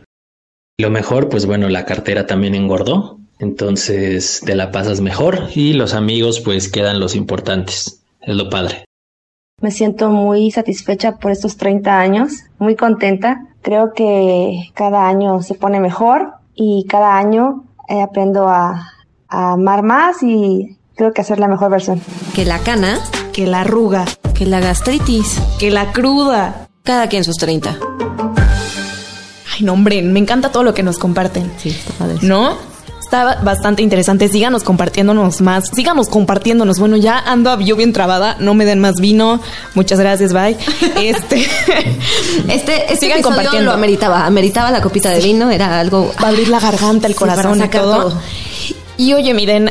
Lo 0.80 0.90
mejor, 0.90 1.28
pues 1.28 1.44
bueno, 1.44 1.68
la 1.68 1.84
cartera 1.84 2.28
también 2.28 2.54
engordó, 2.54 3.18
entonces 3.40 4.40
te 4.46 4.54
la 4.54 4.70
pasas 4.70 5.00
mejor 5.00 5.48
y 5.52 5.72
los 5.72 5.92
amigos 5.92 6.38
pues 6.38 6.70
quedan 6.70 7.00
los 7.00 7.16
importantes. 7.16 8.04
Es 8.20 8.36
lo 8.36 8.48
padre. 8.48 8.84
Me 9.60 9.72
siento 9.72 10.08
muy 10.10 10.52
satisfecha 10.52 11.16
por 11.16 11.32
estos 11.32 11.56
30 11.56 11.98
años, 11.98 12.44
muy 12.60 12.76
contenta. 12.76 13.48
Creo 13.60 13.92
que 13.92 14.70
cada 14.74 15.08
año 15.08 15.42
se 15.42 15.54
pone 15.54 15.80
mejor 15.80 16.34
y 16.54 16.86
cada 16.88 17.18
año 17.18 17.64
eh, 17.88 18.00
aprendo 18.00 18.48
a, 18.48 18.92
a 19.26 19.52
amar 19.54 19.82
más 19.82 20.22
y 20.22 20.76
creo 20.94 21.12
que 21.12 21.22
hacer 21.22 21.40
la 21.40 21.48
mejor 21.48 21.72
versión. 21.72 22.00
Que 22.36 22.44
la 22.44 22.60
cana, 22.60 23.00
que 23.32 23.48
la 23.48 23.62
arruga, 23.62 24.04
que 24.32 24.46
la 24.46 24.60
gastritis, 24.60 25.42
que 25.58 25.72
la 25.72 25.90
cruda. 25.90 26.68
Cada 26.84 27.08
quien 27.08 27.24
sus 27.24 27.36
30 27.36 27.76
no, 29.60 29.72
hombre, 29.72 30.02
me 30.02 30.18
encanta 30.18 30.50
todo 30.50 30.62
lo 30.62 30.74
que 30.74 30.82
nos 30.82 30.98
comparten. 30.98 31.50
Sí, 31.58 31.70
está 31.70 32.06
¿No? 32.22 32.56
Está 33.00 33.40
bastante 33.42 33.80
interesante. 33.80 34.28
Síganos 34.28 34.62
compartiéndonos 34.64 35.40
más. 35.40 35.70
Síganos 35.74 36.08
compartiéndonos. 36.08 36.78
Bueno, 36.78 36.96
ya 36.98 37.18
ando 37.18 37.58
yo 37.60 37.74
bien 37.74 37.94
trabada. 37.94 38.36
No 38.38 38.52
me 38.52 38.66
den 38.66 38.80
más 38.80 38.96
vino. 38.96 39.40
Muchas 39.74 39.98
gracias, 39.98 40.34
bye. 40.34 40.58
Este, 40.96 41.46
este, 42.48 42.92
este 42.92 42.96
Sigan 42.96 43.22
compartiendo. 43.22 43.70
lo 43.70 43.72
ameritaba. 43.72 44.26
Ameritaba 44.26 44.70
la 44.70 44.82
copita 44.82 45.10
de 45.10 45.20
vino. 45.20 45.50
Era 45.50 45.80
algo. 45.80 46.12
Va 46.22 46.26
a 46.26 46.30
abrir 46.30 46.48
la 46.48 46.60
garganta, 46.60 47.06
el 47.06 47.14
corazón 47.14 47.64
y 47.64 47.68
todo. 47.68 48.12
Y 48.98 49.14
oye, 49.14 49.32
miren, 49.32 49.70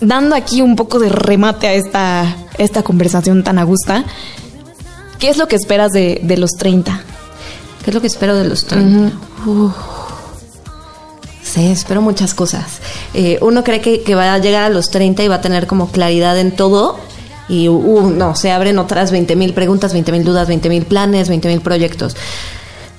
dando 0.00 0.34
aquí 0.34 0.60
un 0.60 0.74
poco 0.74 0.98
de 0.98 1.10
remate 1.10 1.68
a 1.68 1.74
esta, 1.74 2.36
esta 2.56 2.82
conversación 2.82 3.44
tan 3.44 3.58
a 3.58 3.62
gusta, 3.62 4.04
¿qué 5.20 5.28
es 5.28 5.36
lo 5.36 5.46
que 5.46 5.54
esperas 5.54 5.92
de, 5.92 6.20
de 6.24 6.36
los 6.38 6.52
30? 6.58 7.02
¿Qué 7.84 7.90
es 7.90 7.94
lo 7.94 8.00
que 8.00 8.06
espero 8.06 8.34
de 8.36 8.44
los 8.44 8.64
30? 8.64 9.12
Sí, 11.42 11.66
espero 11.66 12.02
muchas 12.02 12.34
cosas. 12.34 12.78
Eh, 13.14 13.38
uno 13.40 13.64
cree 13.64 13.80
que, 13.80 14.14
va 14.14 14.34
a 14.34 14.38
llegar 14.38 14.64
a 14.64 14.68
los 14.68 14.90
30 14.90 15.22
y 15.22 15.28
va 15.28 15.36
a 15.36 15.40
tener 15.40 15.66
como 15.66 15.90
claridad 15.90 16.38
en 16.38 16.54
todo. 16.54 16.98
Y 17.48 17.68
uh, 17.68 18.10
no, 18.10 18.36
se 18.36 18.50
abren 18.50 18.78
otras 18.78 19.10
20 19.10 19.34
mil 19.34 19.54
preguntas, 19.54 19.94
20 19.94 20.12
mil 20.12 20.24
dudas, 20.24 20.46
20 20.48 20.68
mil 20.68 20.84
planes, 20.84 21.30
20 21.30 21.48
mil 21.48 21.60
proyectos. 21.62 22.16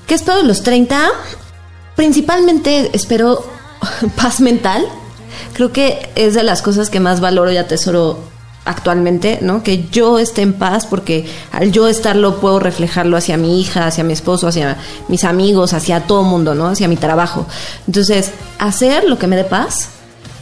¿Qué 0.08 0.14
espero 0.14 0.38
de 0.38 0.44
los 0.44 0.64
30? 0.64 1.10
Principalmente 1.94 2.90
espero 2.92 3.44
paz 4.16 4.40
mental. 4.40 4.84
Creo 5.52 5.72
que 5.72 6.10
es 6.16 6.34
de 6.34 6.42
las 6.42 6.62
cosas 6.62 6.90
que 6.90 6.98
más 6.98 7.20
valoro 7.20 7.52
y 7.52 7.56
atesoro 7.56 8.18
actualmente, 8.70 9.38
¿no? 9.42 9.62
Que 9.62 9.84
yo 9.90 10.18
esté 10.18 10.42
en 10.42 10.52
paz 10.52 10.86
porque 10.86 11.26
al 11.52 11.72
yo 11.72 11.88
estarlo 11.88 12.40
puedo 12.40 12.60
reflejarlo 12.60 13.16
hacia 13.16 13.36
mi 13.36 13.60
hija, 13.60 13.86
hacia 13.86 14.04
mi 14.04 14.12
esposo, 14.12 14.46
hacia 14.46 14.78
mis 15.08 15.24
amigos, 15.24 15.72
hacia 15.72 16.06
todo 16.06 16.22
mundo, 16.22 16.54
¿no? 16.54 16.68
Hacia 16.68 16.88
mi 16.88 16.96
trabajo. 16.96 17.46
Entonces, 17.86 18.30
hacer 18.58 19.04
lo 19.04 19.18
que 19.18 19.26
me 19.26 19.36
dé 19.36 19.44
paz, 19.44 19.88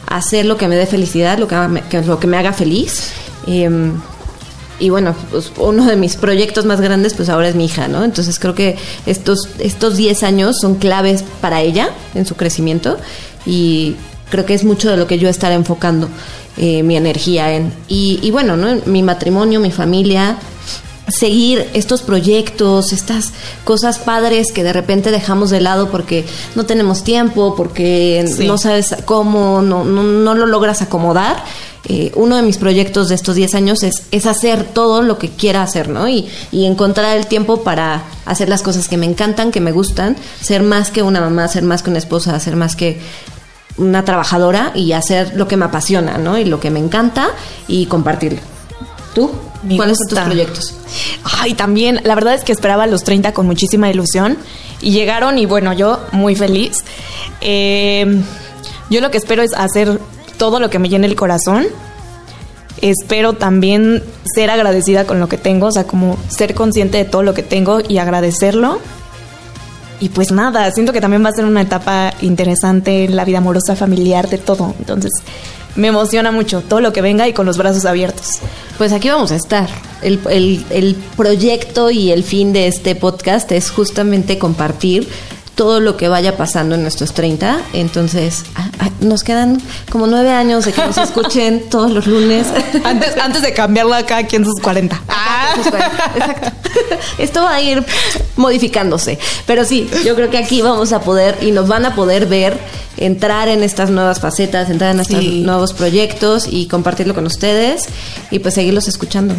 hacer 0.07 0.45
lo 0.45 0.57
que 0.57 0.67
me 0.67 0.75
dé 0.75 0.85
felicidad, 0.85 1.39
lo 1.39 1.47
que, 1.47 1.55
me, 1.55 1.83
lo 2.05 2.19
que 2.19 2.27
me 2.27 2.37
haga 2.37 2.53
feliz. 2.53 3.11
Em, 3.47 3.99
y 4.79 4.89
bueno, 4.89 5.13
pues 5.31 5.51
uno 5.57 5.85
de 5.85 5.95
mis 5.95 6.15
proyectos 6.15 6.65
más 6.65 6.79
grandes 6.79 7.13
pues 7.13 7.29
ahora 7.29 7.49
es 7.49 7.55
mi 7.55 7.65
hija, 7.65 7.87
¿no? 7.87 8.03
Entonces 8.03 8.39
creo 8.39 8.55
que 8.55 8.77
estos 9.05 9.49
estos 9.59 9.97
10 9.97 10.23
años 10.23 10.59
son 10.61 10.75
claves 10.75 11.25
para 11.41 11.61
ella 11.61 11.89
en 12.15 12.25
su 12.25 12.35
crecimiento 12.35 12.97
y 13.45 13.95
creo 14.29 14.45
que 14.45 14.53
es 14.53 14.63
mucho 14.63 14.89
de 14.89 14.97
lo 14.97 15.07
que 15.07 15.19
yo 15.19 15.29
estaré 15.29 15.55
enfocando. 15.55 16.09
Eh, 16.57 16.83
mi 16.83 16.97
energía 16.97 17.53
en. 17.53 17.71
Y, 17.87 18.31
bueno, 18.31 18.57
¿no? 18.57 18.81
mi 18.85 19.01
matrimonio, 19.01 19.61
mi 19.61 19.71
familia, 19.71 20.37
seguir 21.07 21.69
estos 21.73 22.01
proyectos, 22.01 22.91
estas 22.91 23.31
cosas 23.63 23.99
padres 23.99 24.51
que 24.51 24.63
de 24.63 24.73
repente 24.73 25.11
dejamos 25.11 25.49
de 25.49 25.61
lado 25.61 25.89
porque 25.89 26.25
no 26.55 26.65
tenemos 26.65 27.03
tiempo, 27.03 27.55
porque 27.55 28.25
no 28.39 28.57
sabes 28.57 28.95
cómo, 29.05 29.61
no, 29.61 29.85
no, 29.85 30.35
lo 30.35 30.45
logras 30.45 30.81
acomodar. 30.81 31.43
Eh, 31.85 32.11
uno 32.15 32.35
de 32.35 32.41
mis 32.41 32.57
proyectos 32.57 33.07
de 33.07 33.15
estos 33.15 33.35
10 33.35 33.55
años 33.55 33.83
es, 33.83 34.03
es 34.11 34.25
hacer 34.25 34.65
todo 34.65 35.01
lo 35.01 35.17
que 35.17 35.29
quiera 35.29 35.63
hacer, 35.63 35.87
¿no? 35.87 36.09
Y, 36.09 36.27
y 36.51 36.65
encontrar 36.65 37.15
el 37.15 37.25
tiempo 37.25 37.63
para 37.63 38.03
hacer 38.25 38.49
las 38.49 38.61
cosas 38.61 38.89
que 38.89 38.97
me 38.97 39.05
encantan, 39.05 39.51
que 39.51 39.61
me 39.61 39.71
gustan, 39.71 40.17
ser 40.41 40.61
más 40.61 40.91
que 40.91 41.03
una 41.03 41.21
mamá, 41.21 41.47
ser 41.47 41.63
más 41.63 41.81
que 41.81 41.89
una 41.89 41.99
esposa, 41.99 42.37
ser 42.41 42.57
más 42.57 42.75
que 42.75 42.99
una 43.77 44.03
trabajadora 44.05 44.71
y 44.75 44.91
hacer 44.93 45.35
lo 45.35 45.47
que 45.47 45.57
me 45.57 45.65
apasiona, 45.65 46.17
¿no? 46.17 46.37
Y 46.37 46.45
lo 46.45 46.59
que 46.59 46.69
me 46.69 46.79
encanta 46.79 47.29
y 47.67 47.85
compartirlo. 47.85 48.39
¿Tú? 49.13 49.31
¿Cuáles 49.75 49.97
son 49.97 50.07
tus 50.07 50.19
proyectos? 50.19 50.75
Ay, 51.23 51.53
también, 51.53 52.01
la 52.03 52.15
verdad 52.15 52.33
es 52.33 52.43
que 52.43 52.51
esperaba 52.51 52.87
los 52.87 53.03
30 53.03 53.33
con 53.33 53.45
muchísima 53.45 53.89
ilusión 53.89 54.37
y 54.81 54.91
llegaron 54.91 55.37
y 55.37 55.45
bueno, 55.45 55.73
yo 55.73 55.99
muy 56.11 56.35
feliz. 56.35 56.83
Eh, 57.41 58.21
yo 58.89 59.01
lo 59.01 59.11
que 59.11 59.17
espero 59.17 59.41
es 59.41 59.53
hacer 59.53 59.99
todo 60.37 60.59
lo 60.59 60.69
que 60.69 60.79
me 60.79 60.89
llene 60.89 61.07
el 61.07 61.15
corazón. 61.15 61.67
Espero 62.81 63.33
también 63.33 64.03
ser 64.33 64.49
agradecida 64.49 65.05
con 65.05 65.19
lo 65.19 65.27
que 65.27 65.37
tengo, 65.37 65.67
o 65.67 65.71
sea, 65.71 65.83
como 65.83 66.17
ser 66.29 66.55
consciente 66.55 66.97
de 66.97 67.05
todo 67.05 67.23
lo 67.23 67.33
que 67.33 67.43
tengo 67.43 67.79
y 67.87 67.97
agradecerlo. 67.97 68.79
Y 69.99 70.09
pues 70.09 70.31
nada, 70.31 70.71
siento 70.71 70.93
que 70.93 71.01
también 71.01 71.23
va 71.23 71.29
a 71.29 71.33
ser 71.33 71.45
una 71.45 71.61
etapa 71.61 72.13
interesante 72.21 73.05
en 73.05 73.15
la 73.15 73.25
vida 73.25 73.39
amorosa, 73.39 73.75
familiar, 73.75 74.29
de 74.29 74.37
todo. 74.37 74.73
Entonces, 74.79 75.11
me 75.75 75.87
emociona 75.87 76.31
mucho 76.31 76.61
todo 76.61 76.81
lo 76.81 76.93
que 76.93 77.01
venga 77.01 77.27
y 77.27 77.33
con 77.33 77.45
los 77.45 77.57
brazos 77.57 77.85
abiertos. 77.85 78.39
Pues 78.77 78.93
aquí 78.93 79.09
vamos 79.09 79.31
a 79.31 79.35
estar. 79.35 79.69
El, 80.01 80.19
el 80.69 80.95
proyecto 81.17 81.91
y 81.91 82.11
el 82.11 82.23
fin 82.23 82.53
de 82.53 82.67
este 82.67 82.95
podcast 82.95 83.51
es 83.51 83.69
justamente 83.69 84.37
compartir 84.37 85.07
todo 85.59 85.81
lo 85.81 85.97
que 85.97 86.07
vaya 86.07 86.37
pasando 86.37 86.75
en 86.75 86.83
nuestros 86.83 87.13
30. 87.13 87.59
Entonces, 87.73 88.45
ah, 88.55 88.69
ah, 88.79 88.91
nos 89.01 89.25
quedan 89.25 89.61
como 89.91 90.07
nueve 90.07 90.31
años 90.31 90.63
de 90.63 90.71
que 90.71 90.81
nos 90.81 90.97
escuchen 90.97 91.69
todos 91.69 91.91
los 91.91 92.07
lunes. 92.07 92.47
Antes, 92.85 93.17
antes 93.17 93.41
de 93.41 93.51
cambiarlo 93.51 93.93
acá 93.93 94.19
aquí 94.19 94.37
en 94.37 94.45
sus 94.45 94.57
40. 94.61 95.01
Ah. 95.09 95.55
Exacto. 95.57 96.51
Esto 97.17 97.43
va 97.43 97.55
a 97.55 97.61
ir 97.61 97.83
modificándose. 98.37 99.19
Pero 99.45 99.65
sí, 99.65 99.89
yo 100.05 100.15
creo 100.15 100.29
que 100.29 100.37
aquí 100.37 100.61
vamos 100.61 100.93
a 100.93 101.01
poder 101.01 101.37
y 101.41 101.51
nos 101.51 101.67
van 101.67 101.85
a 101.85 101.93
poder 101.93 102.27
ver 102.27 102.57
entrar 102.95 103.49
en 103.49 103.61
estas 103.61 103.89
nuevas 103.89 104.21
facetas, 104.21 104.69
entrar 104.69 104.95
en 104.95 105.01
estos 105.01 105.21
nuevos 105.21 105.73
proyectos 105.73 106.47
y 106.49 106.67
compartirlo 106.67 107.13
con 107.13 107.25
ustedes 107.25 107.89
y 108.31 108.39
pues 108.39 108.53
seguirlos 108.53 108.87
escuchando. 108.87 109.35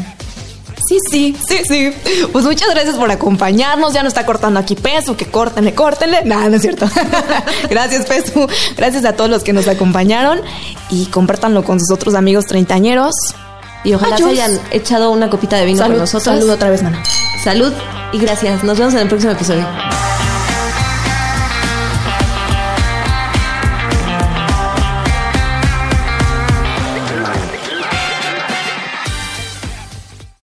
Sí, 0.91 0.99
sí, 1.09 1.37
sí, 1.47 1.63
sí. 1.69 1.93
Pues 2.33 2.45
muchas 2.45 2.69
gracias 2.71 2.97
por 2.97 3.09
acompañarnos. 3.13 3.93
Ya 3.93 4.03
nos 4.03 4.11
está 4.11 4.27
cortando 4.27 4.59
aquí 4.59 4.75
Pesu, 4.75 5.17
que 5.17 5.27
córtenle, 5.27 5.73
córtenle. 5.73 6.25
Nada, 6.25 6.49
no 6.49 6.57
es 6.57 6.63
cierto. 6.63 6.91
gracias, 7.71 8.07
Pesu. 8.07 8.49
Gracias 8.77 9.05
a 9.05 9.13
todos 9.13 9.31
los 9.31 9.45
que 9.45 9.53
nos 9.53 9.69
acompañaron 9.69 10.41
y 10.91 11.07
compártanlo 11.07 11.63
con 11.63 11.79
sus 11.79 11.93
otros 11.93 12.17
amigos 12.17 12.47
treintañeros. 12.47 13.15
Y 13.85 13.95
ojalá 13.95 14.17
se 14.17 14.25
hayan 14.25 14.59
echado 14.73 15.13
una 15.13 15.31
copita 15.31 15.59
de 15.59 15.67
vino 15.67 15.81
con 15.81 15.97
nosotros. 15.97 16.25
Salud 16.25 16.51
otra 16.51 16.71
vez, 16.71 16.83
mana. 16.83 17.01
Salud 17.45 17.73
y 18.13 18.19
gracias. 18.19 18.65
Nos 18.65 18.77
vemos 18.77 18.93
en 18.95 19.01
el 19.01 19.09
próximo 19.09 19.31
episodio. 19.31 19.65